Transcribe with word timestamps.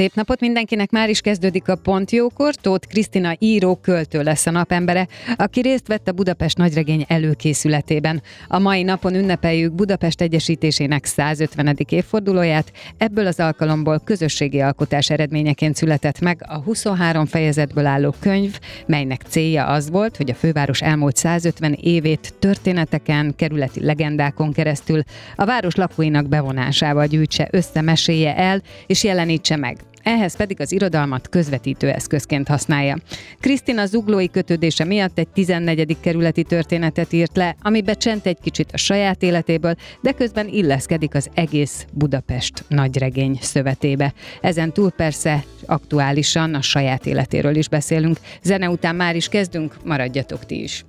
Szép 0.00 0.14
napot 0.14 0.40
mindenkinek, 0.40 0.90
már 0.90 1.08
is 1.08 1.20
kezdődik 1.20 1.68
a 1.68 1.76
Pont 1.76 2.10
Jókor. 2.10 2.54
Tóth 2.54 2.88
Krisztina 2.88 3.34
író, 3.38 3.76
költő 3.76 4.22
lesz 4.22 4.46
a 4.46 4.50
napembere, 4.50 5.08
aki 5.36 5.60
részt 5.60 5.86
vett 5.86 6.08
a 6.08 6.12
Budapest 6.12 6.56
nagyregény 6.56 7.04
előkészületében. 7.08 8.22
A 8.48 8.58
mai 8.58 8.82
napon 8.82 9.14
ünnepeljük 9.14 9.72
Budapest 9.72 10.20
Egyesítésének 10.20 11.04
150. 11.04 11.76
évfordulóját, 11.88 12.72
ebből 12.98 13.26
az 13.26 13.40
alkalomból 13.40 14.00
közösségi 14.04 14.60
alkotás 14.60 15.10
eredményeként 15.10 15.76
született 15.76 16.20
meg 16.20 16.44
a 16.48 16.58
23 16.58 17.26
fejezetből 17.26 17.86
álló 17.86 18.14
könyv, 18.20 18.58
melynek 18.86 19.22
célja 19.28 19.66
az 19.66 19.90
volt, 19.90 20.16
hogy 20.16 20.30
a 20.30 20.34
főváros 20.34 20.82
elmúlt 20.82 21.16
150 21.16 21.72
évét 21.72 22.34
történeteken, 22.38 23.34
kerületi 23.36 23.84
legendákon 23.84 24.52
keresztül 24.52 25.02
a 25.36 25.44
város 25.44 25.74
lakóinak 25.74 26.28
bevonásával 26.28 27.06
gyűjtse 27.06 27.48
össze, 27.50 27.80
mesélje 27.80 28.36
el 28.36 28.62
és 28.86 29.04
jelenítse 29.04 29.56
meg 29.56 29.76
ehhez 30.10 30.36
pedig 30.36 30.60
az 30.60 30.72
irodalmat 30.72 31.28
közvetítő 31.28 31.90
eszközként 31.90 32.48
használja. 32.48 32.96
Krisztina 33.40 33.86
zuglói 33.86 34.28
kötődése 34.28 34.84
miatt 34.84 35.18
egy 35.18 35.28
14. 35.28 35.96
kerületi 36.00 36.42
történetet 36.42 37.12
írt 37.12 37.36
le, 37.36 37.56
amibe 37.62 37.94
csent 37.94 38.26
egy 38.26 38.38
kicsit 38.42 38.72
a 38.72 38.76
saját 38.76 39.22
életéből, 39.22 39.74
de 40.00 40.12
közben 40.12 40.48
illeszkedik 40.48 41.14
az 41.14 41.28
egész 41.34 41.86
Budapest 41.92 42.64
nagyregény 42.68 43.38
szövetébe. 43.40 44.12
Ezen 44.40 44.72
túl 44.72 44.90
persze 44.90 45.44
aktuálisan 45.66 46.54
a 46.54 46.62
saját 46.62 47.06
életéről 47.06 47.56
is 47.56 47.68
beszélünk. 47.68 48.16
Zene 48.42 48.68
után 48.68 48.96
már 48.96 49.16
is 49.16 49.28
kezdünk, 49.28 49.76
maradjatok 49.84 50.46
ti 50.46 50.62
is. 50.62 50.84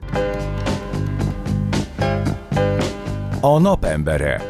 A 3.41 3.59
napembere. 3.59 4.41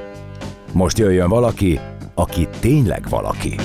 Most 0.73 0.97
jöjjön 0.97 1.29
valaki, 1.29 1.79
aki 2.13 2.47
tényleg 2.59 3.09
valaki. 3.09 3.55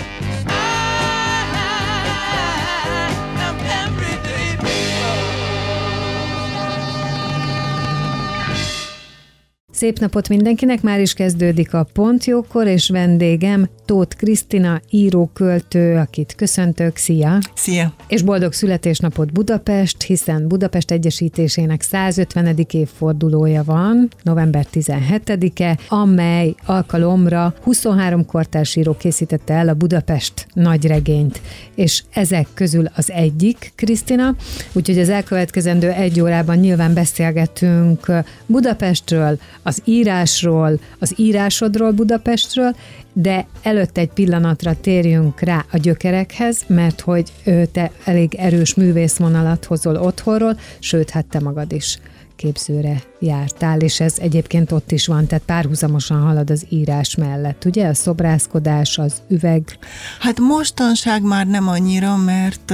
Szép 9.76 9.98
napot 9.98 10.28
mindenkinek, 10.28 10.82
már 10.82 11.00
is 11.00 11.12
kezdődik 11.12 11.74
a 11.74 11.86
Pontjókor, 11.92 12.66
és 12.66 12.88
vendégem 12.88 13.68
Tóth 13.86 14.16
Krisztina, 14.16 14.80
író-költő, 14.90 15.96
akit 15.96 16.34
köszöntök, 16.36 16.96
szia! 16.96 17.38
Szia! 17.54 17.94
És 18.08 18.22
boldog 18.22 18.52
születésnapot 18.52 19.32
Budapest, 19.32 20.02
hiszen 20.02 20.48
Budapest 20.48 20.90
Egyesítésének 20.90 21.82
150. 21.82 22.66
évfordulója 22.70 23.64
van, 23.64 24.08
november 24.22 24.66
17-e, 24.72 25.78
amely 25.88 26.54
alkalomra 26.64 27.54
23 27.62 28.26
kortárs 28.26 28.76
író 28.76 28.96
készítette 28.96 29.54
el 29.54 29.68
a 29.68 29.74
Budapest 29.74 30.46
nagyregényt, 30.52 31.40
és 31.74 32.02
ezek 32.12 32.46
közül 32.54 32.84
az 32.94 33.10
egyik, 33.10 33.72
Krisztina, 33.74 34.34
úgyhogy 34.72 34.98
az 34.98 35.08
elkövetkezendő 35.08 35.90
egy 35.90 36.20
órában 36.20 36.56
nyilván 36.56 36.94
beszélgetünk 36.94 38.12
Budapestről, 38.46 39.38
az 39.62 39.82
írásról, 39.84 40.80
az 40.98 41.12
írásodról 41.16 41.90
Budapestről, 41.90 42.74
de 43.18 43.46
előtte 43.62 44.00
egy 44.00 44.10
pillanatra 44.10 44.80
térjünk 44.80 45.40
rá 45.40 45.64
a 45.70 45.76
gyökerekhez, 45.76 46.62
mert 46.66 47.00
hogy 47.00 47.32
te 47.72 47.90
elég 48.04 48.34
erős 48.34 48.74
művészvonalat 48.74 49.64
hozol 49.64 49.96
otthonról, 49.96 50.58
sőt, 50.78 51.10
hát 51.10 51.26
te 51.26 51.40
magad 51.40 51.72
is 51.72 51.98
képzőre 52.36 53.02
jártál, 53.18 53.80
és 53.80 54.00
ez 54.00 54.14
egyébként 54.18 54.72
ott 54.72 54.92
is 54.92 55.06
van, 55.06 55.26
tehát 55.26 55.44
párhuzamosan 55.44 56.20
halad 56.20 56.50
az 56.50 56.66
írás 56.68 57.14
mellett, 57.14 57.64
ugye? 57.64 57.88
A 57.88 57.94
szobrászkodás, 57.94 58.98
az 58.98 59.22
üveg. 59.28 59.78
Hát 60.20 60.38
mostanság 60.38 61.22
már 61.22 61.46
nem 61.46 61.68
annyira, 61.68 62.16
mert 62.16 62.72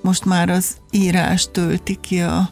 most 0.00 0.24
már 0.24 0.48
az 0.48 0.76
írás 0.90 1.48
tölti 1.52 1.98
ki 2.00 2.20
a 2.20 2.50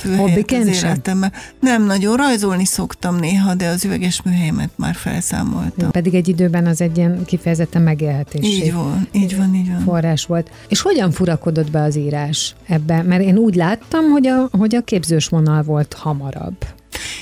főhelyet 0.00 0.50
az 0.50 0.66
életemben. 0.66 1.32
Nem 1.60 1.84
nagyon 1.84 2.16
rajzolni 2.16 2.64
szoktam 2.64 3.16
néha, 3.16 3.54
de 3.54 3.68
az 3.68 3.84
üveges 3.84 4.22
műhelyemet 4.22 4.70
már 4.76 4.94
felszámoltam. 4.94 5.90
Pedig 5.90 6.14
egy 6.14 6.28
időben 6.28 6.66
az 6.66 6.80
egy 6.80 6.96
ilyen 6.96 7.24
kifejezetten 7.24 7.82
megélhetés. 7.82 8.44
Így 8.44 8.72
van, 8.72 9.08
így 9.12 9.36
van, 9.36 9.54
így 9.54 9.70
van. 9.72 9.80
Forrás 9.80 10.24
volt. 10.24 10.50
És 10.68 10.80
hogyan 10.80 11.10
furakodott 11.10 11.70
be 11.70 11.82
az 11.82 11.96
írás 11.96 12.54
ebbe? 12.66 13.02
Mert 13.02 13.22
én 13.22 13.36
úgy 13.36 13.54
láttam, 13.54 14.10
hogy 14.10 14.26
a, 14.26 14.48
hogy 14.50 14.74
a 14.74 14.80
képzős 14.80 15.28
vonal 15.28 15.62
volt 15.62 15.94
hamarabb. 15.94 16.56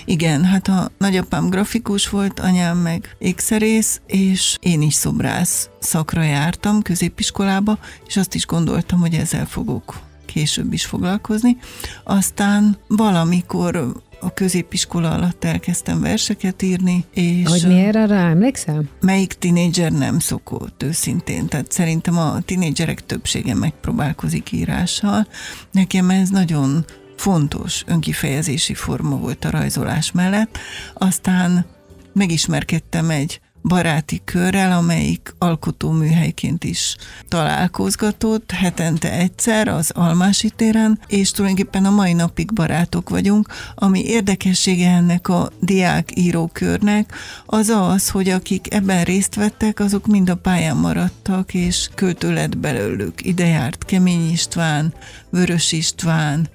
Igen, 0.04 0.44
hát 0.44 0.68
a 0.68 0.90
nagyapám 0.98 1.48
grafikus 1.48 2.08
volt, 2.08 2.40
anyám 2.40 2.78
meg 2.78 3.16
ékszerész, 3.18 4.00
és 4.06 4.56
én 4.60 4.82
is 4.82 4.94
szobrász 4.94 5.68
szakra 5.78 6.22
jártam 6.22 6.82
középiskolába, 6.82 7.78
és 8.06 8.16
azt 8.16 8.34
is 8.34 8.46
gondoltam, 8.46 9.00
hogy 9.00 9.14
ezzel 9.14 9.46
fogok 9.46 10.05
később 10.36 10.72
is 10.72 10.86
foglalkozni. 10.86 11.56
Aztán 12.04 12.76
valamikor 12.88 13.92
a 14.20 14.34
középiskola 14.34 15.10
alatt 15.10 15.44
elkezdtem 15.44 16.00
verseket 16.00 16.62
írni, 16.62 17.04
és... 17.10 17.48
Hogy 17.48 17.66
miért 17.66 17.96
arra 17.96 18.14
emlékszem? 18.14 18.88
Melyik 19.00 19.32
tinédzser 19.32 19.92
nem 19.92 20.18
szokott 20.18 20.82
őszintén, 20.82 21.46
tehát 21.46 21.72
szerintem 21.72 22.18
a 22.18 22.40
tinédzserek 22.40 23.06
többsége 23.06 23.54
megpróbálkozik 23.54 24.52
írással. 24.52 25.26
Nekem 25.72 26.10
ez 26.10 26.28
nagyon 26.28 26.84
fontos 27.16 27.82
önkifejezési 27.86 28.74
forma 28.74 29.16
volt 29.16 29.44
a 29.44 29.50
rajzolás 29.50 30.12
mellett. 30.12 30.58
Aztán 30.94 31.66
megismerkedtem 32.12 33.10
egy 33.10 33.40
baráti 33.68 34.20
körrel, 34.24 34.72
amelyik 34.72 35.34
alkotóműhelyként 35.38 36.64
is 36.64 36.96
találkozgatott, 37.28 38.50
hetente 38.50 39.12
egyszer 39.12 39.68
az 39.68 39.90
Almási 39.90 40.50
téren, 40.50 41.00
és 41.06 41.30
tulajdonképpen 41.30 41.84
a 41.84 41.90
mai 41.90 42.12
napig 42.12 42.52
barátok 42.52 43.08
vagyunk. 43.08 43.48
Ami 43.74 44.04
érdekessége 44.04 44.90
ennek 44.90 45.28
a 45.28 45.50
diák 45.60 46.10
írókörnek, 46.14 47.14
az 47.46 47.68
az, 47.68 48.08
hogy 48.08 48.28
akik 48.28 48.74
ebben 48.74 49.04
részt 49.04 49.34
vettek, 49.34 49.80
azok 49.80 50.06
mind 50.06 50.30
a 50.30 50.36
pályán 50.36 50.76
maradtak, 50.76 51.54
és 51.54 51.88
költő 51.94 52.32
lett 52.32 52.58
belőlük. 52.58 53.26
Ide 53.26 53.46
járt 53.46 53.84
Kemény 53.84 54.30
István, 54.30 54.94
Vörös 55.30 55.72
István, 55.72 56.48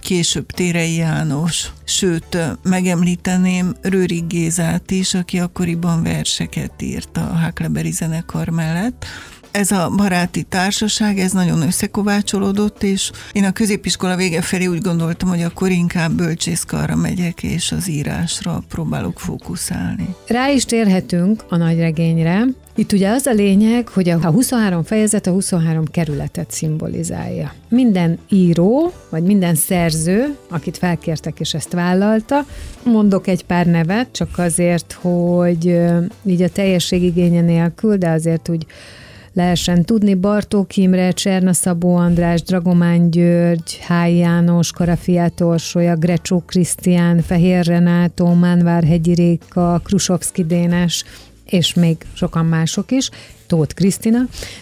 később 0.00 0.46
Térei 0.46 0.94
János, 0.94 1.70
sőt, 1.84 2.38
megemlíteném 2.62 3.76
Rőri 3.82 4.24
Gézát 4.28 4.90
is, 4.90 5.14
aki 5.14 5.38
akkoriban 5.38 6.02
verseket 6.02 6.82
írt 6.82 7.16
a 7.16 7.34
Hákleberi 7.34 7.90
zenekar 7.90 8.48
mellett, 8.48 9.06
ez 9.50 9.70
a 9.70 9.90
baráti 9.96 10.42
társaság, 10.42 11.18
ez 11.18 11.32
nagyon 11.32 11.62
összekovácsolódott, 11.62 12.82
és 12.82 13.10
én 13.32 13.44
a 13.44 13.52
középiskola 13.52 14.16
vége 14.16 14.42
felé 14.42 14.66
úgy 14.66 14.80
gondoltam, 14.80 15.28
hogy 15.28 15.42
akkor 15.42 15.70
inkább 15.70 16.12
bölcsészkarra 16.12 16.96
megyek, 16.96 17.42
és 17.42 17.72
az 17.72 17.88
írásra 17.88 18.62
próbálok 18.68 19.20
fókuszálni. 19.20 20.14
Rá 20.26 20.50
is 20.50 20.64
térhetünk 20.64 21.44
a 21.48 21.56
nagyregényre. 21.56 22.44
Itt 22.74 22.92
ugye 22.92 23.10
az 23.10 23.26
a 23.26 23.32
lényeg, 23.32 23.88
hogy 23.88 24.08
a 24.08 24.30
23 24.30 24.82
fejezet 24.82 25.26
a 25.26 25.30
23 25.30 25.84
kerületet 25.84 26.50
szimbolizálja. 26.50 27.52
Minden 27.68 28.18
író, 28.28 28.92
vagy 29.08 29.22
minden 29.22 29.54
szerző, 29.54 30.36
akit 30.48 30.78
felkértek 30.78 31.40
és 31.40 31.54
ezt 31.54 31.72
vállalta, 31.72 32.46
mondok 32.82 33.26
egy 33.26 33.44
pár 33.44 33.66
nevet, 33.66 34.08
csak 34.12 34.38
azért, 34.38 34.92
hogy 35.00 35.80
így 36.24 36.42
a 36.42 36.48
teljesség 36.48 37.02
igénye 37.02 37.40
nélkül, 37.40 37.96
de 37.96 38.10
azért 38.10 38.48
úgy 38.48 38.66
lehessen 39.38 39.84
tudni. 39.84 40.14
Bartók 40.14 40.76
Imre, 40.76 41.10
Cserna 41.10 41.52
Szabó 41.52 41.96
András, 41.96 42.42
Dragomán 42.42 43.10
György, 43.10 43.78
Háj 43.80 44.14
János, 44.14 44.72
Karafiát 44.72 45.40
Orsolya, 45.40 45.96
Grecsó 45.96 46.40
Krisztián, 46.46 47.20
Fehér 47.22 47.66
Renátó, 47.66 48.32
Mánvárhegyi 48.32 49.14
Réka, 49.14 49.80
Krusovszki 49.84 50.44
Dénes, 50.44 51.04
és 51.44 51.74
még 51.74 51.96
sokan 52.12 52.44
mások 52.44 52.90
is, 52.90 53.10
Tóth 53.46 53.74
Krisztina. 53.74 54.18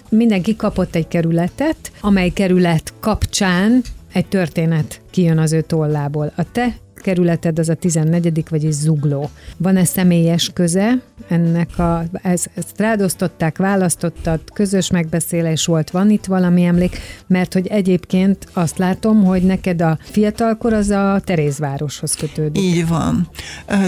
Mindenki 0.09 0.57
kapott 0.57 0.95
egy 0.95 1.09
kerületet, 1.09 1.93
amely 2.01 2.29
kerület 2.29 2.93
kapcsán 3.01 3.83
egy 4.13 4.27
történet 4.27 5.01
kijön 5.11 5.39
az 5.39 5.53
ő 5.53 5.61
tollából. 5.61 6.33
A 6.37 6.51
te 6.53 6.77
kerületed 7.07 7.59
az 7.59 7.69
a 7.69 7.75
14. 7.75 8.45
vagyis 8.49 8.75
Zugló. 8.75 9.31
Van-e 9.57 9.85
személyes 9.85 10.51
köze 10.55 11.03
ennek 11.29 11.79
a, 11.79 12.05
ez, 12.23 12.45
ezt 12.55 12.81
rádosztották, 12.81 13.59
választottad, 13.59 14.41
közös 14.55 14.91
megbeszélés 14.91 15.67
volt, 15.67 15.91
van 15.91 16.11
itt 16.11 16.25
valami 16.25 16.65
emlék, 16.65 16.99
mert 17.27 17.53
hogy 17.53 17.67
egyébként 17.67 18.47
azt 18.53 18.79
látom, 18.79 19.25
hogy 19.25 19.43
neked 19.43 19.83
a 19.83 19.99
fiatalkor 20.01 20.73
az 20.73 20.89
a 20.91 21.21
Terézvároshoz 21.25 22.15
kötődik. 22.15 22.63
Így 22.63 22.89
van. 22.89 23.29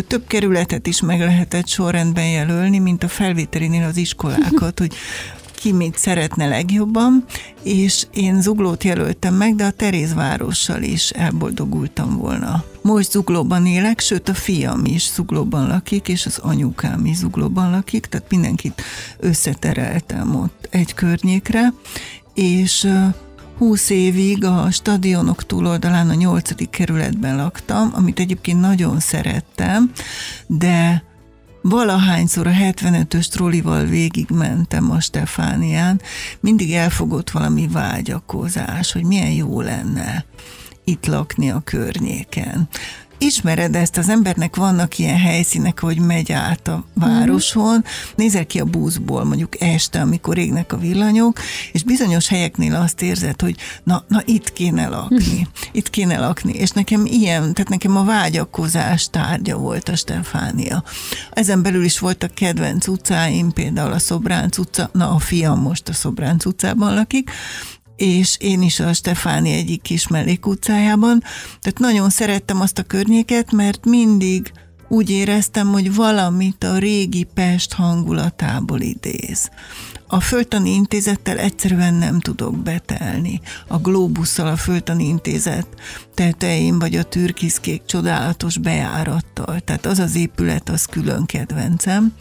Több 0.06 0.26
kerületet 0.26 0.86
is 0.86 1.02
meg 1.02 1.20
lehetett 1.20 1.66
sorrendben 1.66 2.28
jelölni, 2.28 2.78
mint 2.78 3.02
a 3.02 3.08
felvételinél 3.08 3.84
az 3.84 3.96
iskolákat, 3.96 4.78
hogy 4.82 4.92
ki 5.58 5.72
mit 5.72 5.98
szeretne 5.98 6.46
legjobban, 6.46 7.24
és 7.62 8.06
én 8.12 8.40
Zuglót 8.42 8.84
jelöltem 8.84 9.34
meg, 9.34 9.54
de 9.54 9.64
a 9.64 9.70
Terézvárossal 9.70 10.82
is 10.82 11.10
elboldogultam 11.10 12.16
volna. 12.16 12.64
Most 12.82 13.10
Zuglóban 13.10 13.66
élek, 13.66 14.00
sőt 14.00 14.28
a 14.28 14.34
fiam 14.34 14.84
is 14.84 15.10
Zuglóban 15.12 15.66
lakik, 15.66 16.08
és 16.08 16.26
az 16.26 16.38
anyukám 16.38 17.06
is 17.06 17.16
Zuglóban 17.16 17.70
lakik, 17.70 18.06
tehát 18.06 18.30
mindenkit 18.30 18.82
összetereltem 19.18 20.34
ott 20.34 20.68
egy 20.70 20.94
környékre, 20.94 21.72
és 22.34 22.88
20 23.58 23.90
évig 23.90 24.44
a 24.44 24.70
stadionok 24.70 25.46
túloldalán 25.46 26.10
a 26.10 26.14
8. 26.14 26.70
kerületben 26.70 27.36
laktam, 27.36 27.90
amit 27.94 28.20
egyébként 28.20 28.60
nagyon 28.60 29.00
szerettem, 29.00 29.90
de 30.46 31.02
valahányszor 31.68 32.46
a 32.46 32.50
75-ös 32.50 33.28
trollival 33.28 33.84
végigmentem 33.84 34.90
a 34.90 35.00
Stefánián, 35.00 36.00
mindig 36.40 36.72
elfogott 36.72 37.30
valami 37.30 37.68
vágyakozás, 37.72 38.92
hogy 38.92 39.04
milyen 39.04 39.30
jó 39.30 39.60
lenne 39.60 40.24
itt 40.84 41.06
lakni 41.06 41.50
a 41.50 41.60
környéken 41.64 42.68
ismered 43.18 43.74
ezt, 43.74 43.96
az 43.96 44.08
embernek 44.08 44.56
vannak 44.56 44.98
ilyen 44.98 45.18
helyszínek, 45.18 45.80
hogy 45.80 45.98
megy 45.98 46.32
át 46.32 46.68
a 46.68 46.84
városon, 46.94 47.84
nézel 48.14 48.46
ki 48.46 48.60
a 48.60 48.64
buszból, 48.64 49.24
mondjuk 49.24 49.60
este, 49.60 50.00
amikor 50.00 50.38
égnek 50.38 50.72
a 50.72 50.76
villanyok, 50.76 51.38
és 51.72 51.82
bizonyos 51.82 52.28
helyeknél 52.28 52.74
azt 52.74 53.02
érzed, 53.02 53.40
hogy 53.40 53.56
na, 53.84 54.04
na 54.08 54.22
itt 54.24 54.52
kéne 54.52 54.88
lakni, 54.88 55.48
itt 55.72 55.90
kéne 55.90 56.18
lakni, 56.18 56.52
és 56.52 56.70
nekem 56.70 57.06
ilyen, 57.06 57.40
tehát 57.40 57.68
nekem 57.68 57.96
a 57.96 58.04
vágyakozás 58.04 59.10
tárgya 59.10 59.56
volt 59.56 59.88
a 59.88 59.96
Stefánia. 59.96 60.84
Ezen 61.30 61.62
belül 61.62 61.84
is 61.84 61.98
voltak 61.98 62.34
kedvenc 62.34 62.86
utcáim, 62.86 63.52
például 63.52 63.92
a 63.92 63.98
Szobránc 63.98 64.58
utca, 64.58 64.90
na 64.92 65.10
a 65.10 65.18
fiam 65.18 65.60
most 65.60 65.88
a 65.88 65.92
Szobránc 65.92 66.44
utcában 66.44 66.94
lakik, 66.94 67.30
és 67.98 68.36
én 68.40 68.62
is 68.62 68.80
a 68.80 68.92
Stefáni 68.92 69.52
egyik 69.52 69.82
kis 69.82 70.08
mellékutcájában. 70.08 71.22
Tehát 71.60 71.78
nagyon 71.78 72.10
szerettem 72.10 72.60
azt 72.60 72.78
a 72.78 72.82
környéket, 72.82 73.52
mert 73.52 73.84
mindig 73.84 74.52
úgy 74.88 75.10
éreztem, 75.10 75.68
hogy 75.68 75.94
valamit 75.94 76.64
a 76.64 76.78
régi 76.78 77.26
Pest 77.34 77.72
hangulatából 77.72 78.80
idéz. 78.80 79.50
A 80.10 80.20
Föltani 80.20 80.70
Intézettel 80.70 81.38
egyszerűen 81.38 81.94
nem 81.94 82.20
tudok 82.20 82.56
betelni. 82.56 83.40
A 83.66 83.78
Globusszal 83.78 84.46
a 84.46 84.56
Föltani 84.56 85.04
Intézet 85.04 85.66
tetején, 86.14 86.78
vagy 86.78 86.96
a 86.96 87.02
türkiszkék 87.02 87.82
csodálatos 87.86 88.58
bejárattal. 88.58 89.60
Tehát 89.60 89.86
az 89.86 89.98
az 89.98 90.14
épület, 90.14 90.68
az 90.68 90.84
külön 90.84 91.26
kedvencem. 91.26 92.12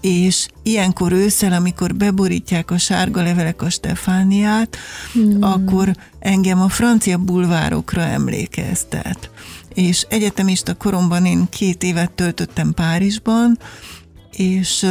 És 0.00 0.48
ilyenkor 0.62 1.12
ősszel, 1.12 1.52
amikor 1.52 1.94
beborítják 1.94 2.70
a 2.70 2.78
sárga 2.78 3.22
levelek 3.22 3.62
a 3.62 3.70
Stefániát, 3.70 4.76
hmm. 5.12 5.42
akkor 5.42 5.96
engem 6.18 6.60
a 6.60 6.68
francia 6.68 7.18
bulvárokra 7.18 8.00
emlékeztet. 8.00 9.30
És 9.74 10.06
egyetemista 10.08 10.74
koromban 10.74 11.26
én 11.26 11.46
két 11.48 11.82
évet 11.82 12.10
töltöttem 12.10 12.72
Párizsban, 12.74 13.58
és 14.30 14.86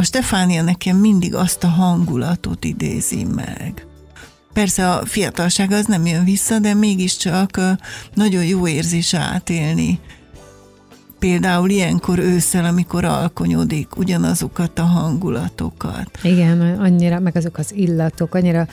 a 0.00 0.04
Stefánia 0.04 0.62
nekem 0.62 0.96
mindig 0.96 1.34
azt 1.34 1.64
a 1.64 1.68
hangulatot 1.68 2.64
idézi 2.64 3.24
meg. 3.24 3.86
Persze 4.52 4.90
a 4.90 5.06
fiatalság 5.06 5.72
az 5.72 5.86
nem 5.86 6.06
jön 6.06 6.24
vissza, 6.24 6.58
de 6.58 6.74
mégiscsak 6.74 7.60
nagyon 8.14 8.44
jó 8.44 8.68
érzés 8.68 9.14
átélni. 9.14 10.00
Például 11.20 11.70
ilyenkor 11.70 12.18
ősszel, 12.18 12.64
amikor 12.64 13.04
alkonyodik, 13.04 13.96
ugyanazokat 13.96 14.78
a 14.78 14.82
hangulatokat. 14.82 16.10
Igen, 16.22 16.60
annyira, 16.60 17.18
meg 17.18 17.36
azok 17.36 17.58
az 17.58 17.72
illatok, 17.74 18.34
annyira 18.34 18.66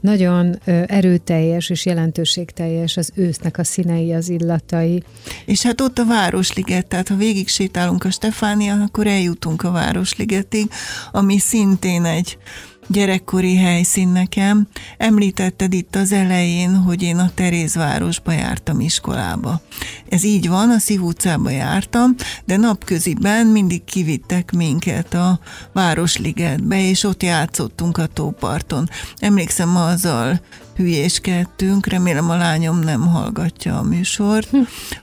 nagyon 0.00 0.58
erőteljes 0.86 1.70
és 1.70 1.86
jelentőségteljes 1.86 2.96
az 2.96 3.10
ősznek 3.14 3.58
a 3.58 3.64
színei, 3.64 4.12
az 4.12 4.28
illatai. 4.28 5.02
És 5.44 5.62
hát 5.62 5.80
ott 5.80 5.98
a 5.98 6.06
Városliget, 6.06 6.86
tehát 6.86 7.08
ha 7.08 7.16
végig 7.16 7.48
sétálunk 7.48 8.04
a 8.04 8.10
Stefánia, 8.10 8.74
akkor 8.74 9.06
eljutunk 9.06 9.62
a 9.62 9.70
Városligetig, 9.70 10.70
ami 11.12 11.38
szintén 11.38 12.04
egy 12.04 12.38
gyerekkori 12.86 13.56
helyszín 13.56 14.08
nekem. 14.08 14.68
Említetted 14.98 15.72
itt 15.72 15.96
az 15.96 16.12
elején, 16.12 16.76
hogy 16.76 17.02
én 17.02 17.18
a 17.18 17.30
Terézvárosba 17.34 18.32
jártam 18.32 18.80
iskolába. 18.80 19.60
Ez 20.08 20.24
így 20.24 20.48
van, 20.48 20.70
a 20.70 20.78
Szív 20.78 21.02
utcába 21.02 21.50
jártam, 21.50 22.14
de 22.44 22.56
napköziben 22.56 23.46
mindig 23.46 23.84
kivittek 23.84 24.52
minket 24.52 25.14
a 25.14 25.38
Városligetbe, 25.72 26.88
és 26.88 27.04
ott 27.04 27.22
játszottunk 27.22 27.98
a 27.98 28.06
tóparton. 28.06 28.88
Emlékszem, 29.18 29.76
azzal 29.76 30.40
hülyéskedtünk, 30.76 31.86
remélem 31.86 32.30
a 32.30 32.36
lányom 32.36 32.78
nem 32.78 33.00
hallgatja 33.00 33.78
a 33.78 33.82
műsort, 33.82 34.48
hm. 34.48 34.58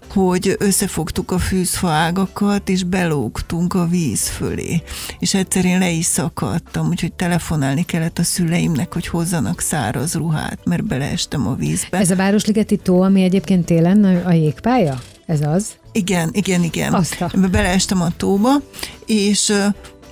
hogy 0.07 0.55
összefogtuk 0.59 1.31
a 1.31 1.39
fűzfaágakat, 1.39 2.69
és 2.69 2.83
belógtunk 2.83 3.73
a 3.73 3.87
víz 3.87 4.27
fölé. 4.27 4.81
És 5.19 5.33
egyszer 5.33 5.65
én 5.65 5.79
le 5.79 5.89
is 5.89 6.05
szakadtam, 6.05 6.87
úgyhogy 6.87 7.13
telefonálni 7.13 7.83
kellett 7.83 8.19
a 8.19 8.23
szüleimnek, 8.23 8.93
hogy 8.93 9.07
hozzanak 9.07 9.59
száraz 9.59 10.13
ruhát, 10.13 10.59
mert 10.65 10.85
beleestem 10.85 11.47
a 11.47 11.55
vízbe. 11.55 11.97
Ez 11.97 12.11
a 12.11 12.15
Városligeti 12.15 12.77
tó, 12.77 13.01
ami 13.01 13.23
egyébként 13.23 13.65
télen 13.65 14.03
a 14.25 14.31
jégpálya? 14.31 15.01
Ez 15.25 15.41
az? 15.41 15.67
Igen, 15.91 16.29
igen, 16.31 16.63
igen. 16.63 16.93
Azt 16.93 17.21
a... 17.21 17.31
Beleestem 17.51 18.01
a 18.01 18.09
tóba, 18.17 18.51
és 19.05 19.53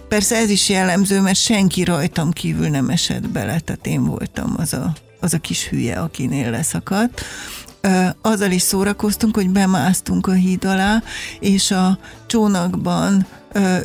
Persze 0.10 0.36
ez 0.36 0.50
is 0.50 0.70
jellemző, 0.70 1.22
mert 1.22 1.38
senki 1.38 1.84
rajtam 1.84 2.32
kívül 2.32 2.68
nem 2.68 2.90
esett 2.90 3.30
bele, 3.30 3.60
tehát 3.60 3.88
én 3.88 4.04
voltam 4.04 4.54
az 4.58 4.74
a 4.74 4.94
az 5.20 5.34
a 5.34 5.38
kis 5.38 5.68
hülye, 5.68 6.00
akinél 6.00 6.50
leszakadt. 6.50 7.22
Azzal 8.22 8.52
is 8.52 8.62
szórakoztunk, 8.62 9.36
hogy 9.36 9.50
bemásztunk 9.50 10.28
a 10.28 10.32
híd 10.32 10.66
alá, 10.66 11.04
és 11.40 11.72
a 11.72 12.00
csónakban 12.26 13.26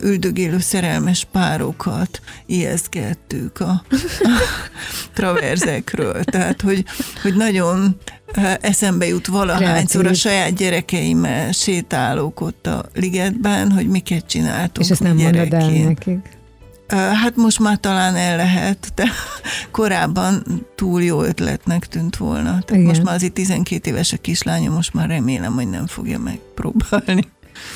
üldögélő 0.02 0.58
szerelmes 0.58 1.26
párokat 1.32 2.20
ijesztgettük 2.46 3.60
a, 3.60 3.70
a 3.70 3.84
traverzekről. 5.14 6.24
Tehát, 6.24 6.60
hogy, 6.60 6.84
hogy 7.22 7.34
nagyon 7.34 7.96
eszembe 8.60 9.06
jut 9.06 9.26
valahányszor 9.26 10.06
a 10.06 10.14
saját 10.14 10.54
gyerekeimmel 10.54 11.52
sétálok 11.52 12.40
ott 12.40 12.66
a 12.66 12.84
ligetben, 12.94 13.72
hogy 13.72 13.88
miket 13.88 14.26
csináltunk 14.26 14.86
És 14.86 14.90
ezt 14.90 15.02
nem 15.02 15.16
mondod 15.16 15.52
el 15.52 15.70
nekik? 15.70 16.33
Hát 16.94 17.36
most 17.36 17.58
már 17.58 17.78
talán 17.78 18.16
el 18.16 18.36
lehet, 18.36 18.92
de 18.94 19.04
korábban 19.70 20.42
túl 20.74 21.02
jó 21.02 21.22
ötletnek 21.22 21.86
tűnt 21.86 22.16
volna. 22.16 22.42
Tehát 22.42 22.70
Igen. 22.70 22.84
most 22.84 23.02
már 23.02 23.14
azért 23.14 23.32
12 23.32 23.90
éves 23.90 24.12
a 24.12 24.16
kislányom, 24.16 24.74
most 24.74 24.94
már 24.94 25.08
remélem, 25.08 25.52
hogy 25.52 25.68
nem 25.68 25.86
fogja 25.86 26.18
megpróbálni. 26.18 27.32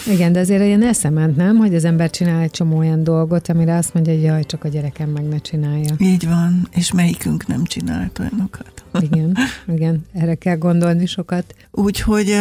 Igen, 0.07 0.33
de 0.33 0.41
azért 0.41 0.65
ilyen 0.65 0.83
eszement, 0.83 1.37
nem? 1.37 1.57
Hogy 1.57 1.75
az 1.75 1.85
ember 1.85 2.11
csinál 2.11 2.43
egy 2.43 2.51
csomó 2.51 2.77
olyan 2.77 3.05
dolgot, 3.05 3.49
amire 3.49 3.77
azt 3.77 3.95
mondja, 3.95 4.13
hogy 4.13 4.23
jaj, 4.23 4.45
csak 4.45 4.65
a 4.65 4.69
gyerekem 4.69 5.09
meg 5.09 5.29
ne 5.29 5.39
csinálja. 5.39 5.95
Így 5.99 6.29
van, 6.29 6.69
és 6.71 6.93
melyikünk 6.93 7.47
nem 7.47 7.65
csinált 7.65 8.19
olyanokat. 8.19 8.85
Igen, 9.01 9.37
igen, 9.77 10.07
erre 10.13 10.35
kell 10.35 10.57
gondolni 10.57 11.07
sokat. 11.07 11.55
Úgyhogy 11.71 12.41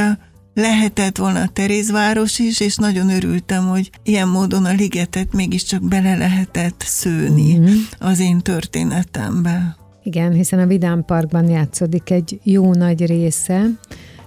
lehetett 0.58 1.18
volna 1.18 1.42
a 1.42 1.50
Terézváros 1.54 2.40
is, 2.40 2.60
és 2.60 2.76
nagyon 2.76 3.10
örültem, 3.10 3.68
hogy 3.68 3.90
ilyen 4.04 4.28
módon 4.28 4.66
a 4.66 4.72
ligetet 4.72 5.34
mégiscsak 5.34 5.88
bele 5.88 6.16
lehetett 6.16 6.84
szőni 6.86 7.58
mm-hmm. 7.58 7.76
az 8.00 8.20
én 8.20 8.40
történetembe. 8.40 9.76
Igen, 10.04 10.32
hiszen 10.32 10.60
a 10.60 10.66
Vidám 10.66 11.06
Parkban 11.06 11.50
játszódik 11.50 12.10
egy 12.10 12.40
jó 12.44 12.74
nagy 12.74 13.06
része, 13.06 13.66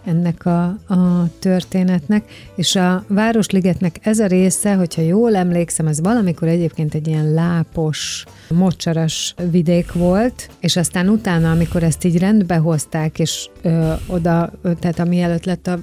ennek 0.05 0.47
a, 0.47 0.65
a 0.89 1.29
történetnek, 1.39 2.25
és 2.55 2.77
a 2.77 3.05
Városligetnek 3.09 3.99
ez 4.03 4.19
a 4.19 4.27
része, 4.27 4.75
hogyha 4.75 5.03
jól 5.03 5.37
emlékszem, 5.37 5.87
ez 5.87 6.01
valamikor 6.01 6.49
egyébként 6.49 6.95
egy 6.95 7.07
ilyen 7.07 7.33
lápos, 7.33 8.25
mocsaras 8.49 9.35
vidék 9.51 9.93
volt, 9.93 10.51
és 10.61 10.77
aztán 10.77 11.09
utána, 11.09 11.51
amikor 11.51 11.83
ezt 11.83 12.05
így 12.05 12.19
rendbe 12.19 12.57
hozták, 12.57 13.19
és 13.19 13.49
ö, 13.63 13.93
oda, 14.07 14.53
tehát 14.79 14.99
ami 14.99 15.21
előtt 15.21 15.45
lett 15.45 15.67
a, 15.67 15.79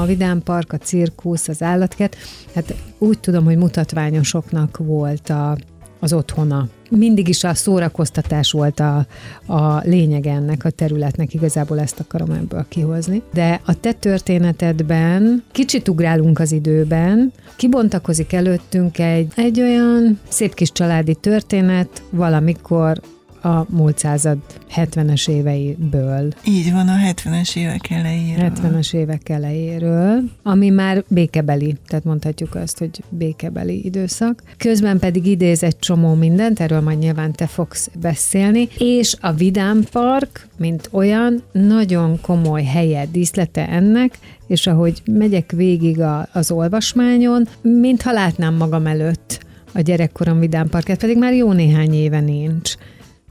a 0.00 0.04
Vidám 0.04 0.42
a 0.46 0.76
cirkusz, 0.76 1.48
az 1.48 1.62
állatkert, 1.62 2.16
hát 2.54 2.74
úgy 2.98 3.18
tudom, 3.18 3.44
hogy 3.44 3.56
mutatványosoknak 3.56 4.76
volt 4.76 5.28
a, 5.30 5.56
az 6.06 6.12
otthona. 6.12 6.68
Mindig 6.90 7.28
is 7.28 7.44
a 7.44 7.54
szórakoztatás 7.54 8.52
volt 8.52 8.80
a, 8.80 9.06
a 9.46 9.80
lényeg 9.84 10.26
ennek 10.26 10.64
a 10.64 10.70
területnek, 10.70 11.34
igazából 11.34 11.80
ezt 11.80 12.00
akarom 12.00 12.30
ebből 12.30 12.66
kihozni. 12.68 13.22
De 13.34 13.60
a 13.64 13.80
te 13.80 13.92
történetedben 13.92 15.42
kicsit 15.52 15.88
ugrálunk 15.88 16.38
az 16.38 16.52
időben, 16.52 17.32
kibontakozik 17.56 18.32
előttünk 18.32 18.98
egy, 18.98 19.32
egy 19.36 19.60
olyan 19.60 20.18
szép 20.28 20.54
kis 20.54 20.72
családi 20.72 21.14
történet, 21.14 22.02
valamikor 22.10 23.00
a 23.46 23.66
múlt 23.68 23.98
század 23.98 24.38
70-es 24.74 25.28
éveiből. 25.28 26.32
Így 26.44 26.72
van, 26.72 26.88
a 26.88 26.94
70-es 26.94 27.56
évek 27.56 27.90
elejéről. 27.90 28.50
70-es 28.54 28.94
évek 28.94 29.28
elejéről, 29.28 30.22
ami 30.42 30.70
már 30.70 31.04
békebeli, 31.08 31.76
tehát 31.86 32.04
mondhatjuk 32.04 32.54
azt, 32.54 32.78
hogy 32.78 33.02
békebeli 33.08 33.84
időszak. 33.84 34.42
Közben 34.56 34.98
pedig 34.98 35.26
idéz 35.26 35.62
egy 35.62 35.78
csomó 35.78 36.14
mindent, 36.14 36.60
erről 36.60 36.80
majd 36.80 36.98
nyilván 36.98 37.32
te 37.32 37.46
fogsz 37.46 37.90
beszélni, 38.00 38.68
és 38.78 39.16
a 39.20 39.32
Vidám 39.32 39.84
Park, 39.92 40.48
mint 40.58 40.88
olyan, 40.92 41.42
nagyon 41.52 42.20
komoly 42.20 42.64
helye, 42.64 43.06
díszlete 43.12 43.68
ennek, 43.68 44.18
és 44.46 44.66
ahogy 44.66 45.02
megyek 45.04 45.52
végig 45.52 46.00
a, 46.00 46.28
az 46.32 46.50
olvasmányon, 46.50 47.48
mintha 47.62 48.12
látnám 48.12 48.54
magam 48.54 48.86
előtt 48.86 49.44
a 49.72 49.80
gyerekkorom 49.80 50.38
Vidám 50.38 50.68
Parket, 50.68 50.98
pedig 51.00 51.18
már 51.18 51.34
jó 51.34 51.52
néhány 51.52 51.94
éve 51.94 52.20
nincs. 52.20 52.74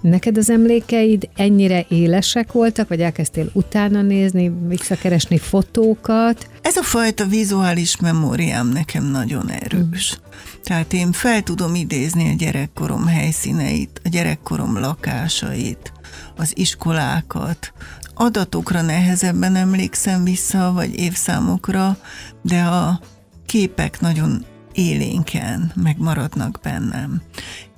Neked 0.09 0.37
az 0.37 0.49
emlékeid 0.49 1.29
ennyire 1.35 1.85
élesek 1.89 2.51
voltak, 2.51 2.87
vagy 2.87 3.01
elkezdtél 3.01 3.49
utána 3.53 4.01
nézni, 4.01 4.51
visszakeresni 4.67 5.37
fotókat? 5.37 6.49
Ez 6.61 6.75
a 6.75 6.83
fajta 6.83 7.25
vizuális 7.25 7.99
memóriám 7.99 8.67
nekem 8.67 9.03
nagyon 9.03 9.49
erős. 9.49 10.17
Mm. 10.17 10.31
Tehát 10.63 10.93
én 10.93 11.11
fel 11.11 11.41
tudom 11.41 11.75
idézni 11.75 12.29
a 12.29 12.35
gyerekkorom 12.35 13.05
helyszíneit, 13.05 14.01
a 14.03 14.09
gyerekkorom 14.09 14.79
lakásait, 14.79 15.91
az 16.35 16.51
iskolákat. 16.55 17.73
Adatokra 18.13 18.81
nehezebben 18.81 19.55
emlékszem 19.55 20.23
vissza, 20.23 20.71
vagy 20.73 20.99
évszámokra, 20.99 21.97
de 22.41 22.61
a 22.61 22.99
képek 23.45 23.99
nagyon 23.99 24.45
élénken 24.73 25.71
megmaradnak 25.75 26.59
bennem 26.63 27.21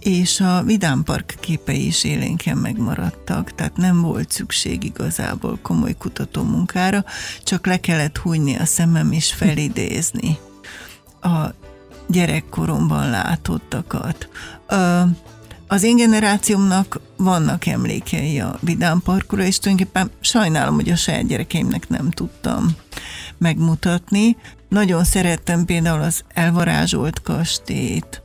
és 0.07 0.39
a 0.39 0.63
Vidám 0.63 1.03
Park 1.03 1.35
képei 1.39 1.85
is 1.85 2.03
élénken 2.03 2.57
megmaradtak, 2.57 3.55
tehát 3.55 3.77
nem 3.77 4.01
volt 4.01 4.31
szükség 4.31 4.83
igazából 4.83 5.59
komoly 5.61 5.95
kutatómunkára, 5.97 7.05
csak 7.43 7.65
le 7.65 7.79
kellett 7.79 8.17
hújni 8.17 8.55
a 8.55 8.65
szemem 8.65 9.11
és 9.11 9.33
felidézni 9.33 10.37
a 11.21 11.37
gyerekkoromban 12.07 13.09
látottakat. 13.09 14.29
Az 15.67 15.83
én 15.83 15.95
generációmnak 15.95 16.99
vannak 17.17 17.65
emlékei 17.65 18.39
a 18.39 18.57
Vidám 18.61 19.01
Parkura, 19.01 19.43
és 19.43 19.59
tulajdonképpen 19.59 20.11
sajnálom, 20.19 20.75
hogy 20.75 20.89
a 20.89 20.95
saját 20.95 21.27
gyerekeimnek 21.27 21.89
nem 21.89 22.11
tudtam 22.11 22.75
megmutatni. 23.37 24.37
Nagyon 24.69 25.03
szerettem 25.03 25.65
például 25.65 26.01
az 26.01 26.23
elvarázsolt 26.33 27.21
kastélyt, 27.21 28.21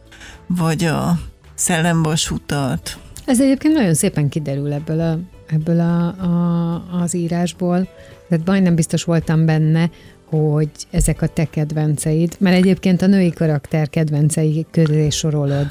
vagy 0.47 0.85
a 0.85 1.19
szellemvasutat. 1.63 2.99
Ez 3.25 3.41
egyébként 3.41 3.75
nagyon 3.75 3.95
szépen 3.95 4.29
kiderül 4.29 4.73
ebből, 4.73 5.01
a, 5.01 5.19
ebből 5.47 5.81
a, 5.81 6.07
a, 6.07 7.01
az 7.03 7.15
írásból, 7.15 7.89
tehát 8.29 8.47
majdnem 8.47 8.75
biztos 8.75 9.05
voltam 9.05 9.47
benne, 9.47 9.91
hogy 10.25 10.71
ezek 10.91 11.23
a 11.23 11.27
te 11.27 11.45
kedvenceid, 11.45 12.37
mert 12.39 12.57
egyébként 12.57 13.03
a 13.03 13.07
női 13.07 13.31
karakter 13.31 13.89
kedvencei 13.89 14.67
közé 14.71 15.09
sorolod. 15.09 15.67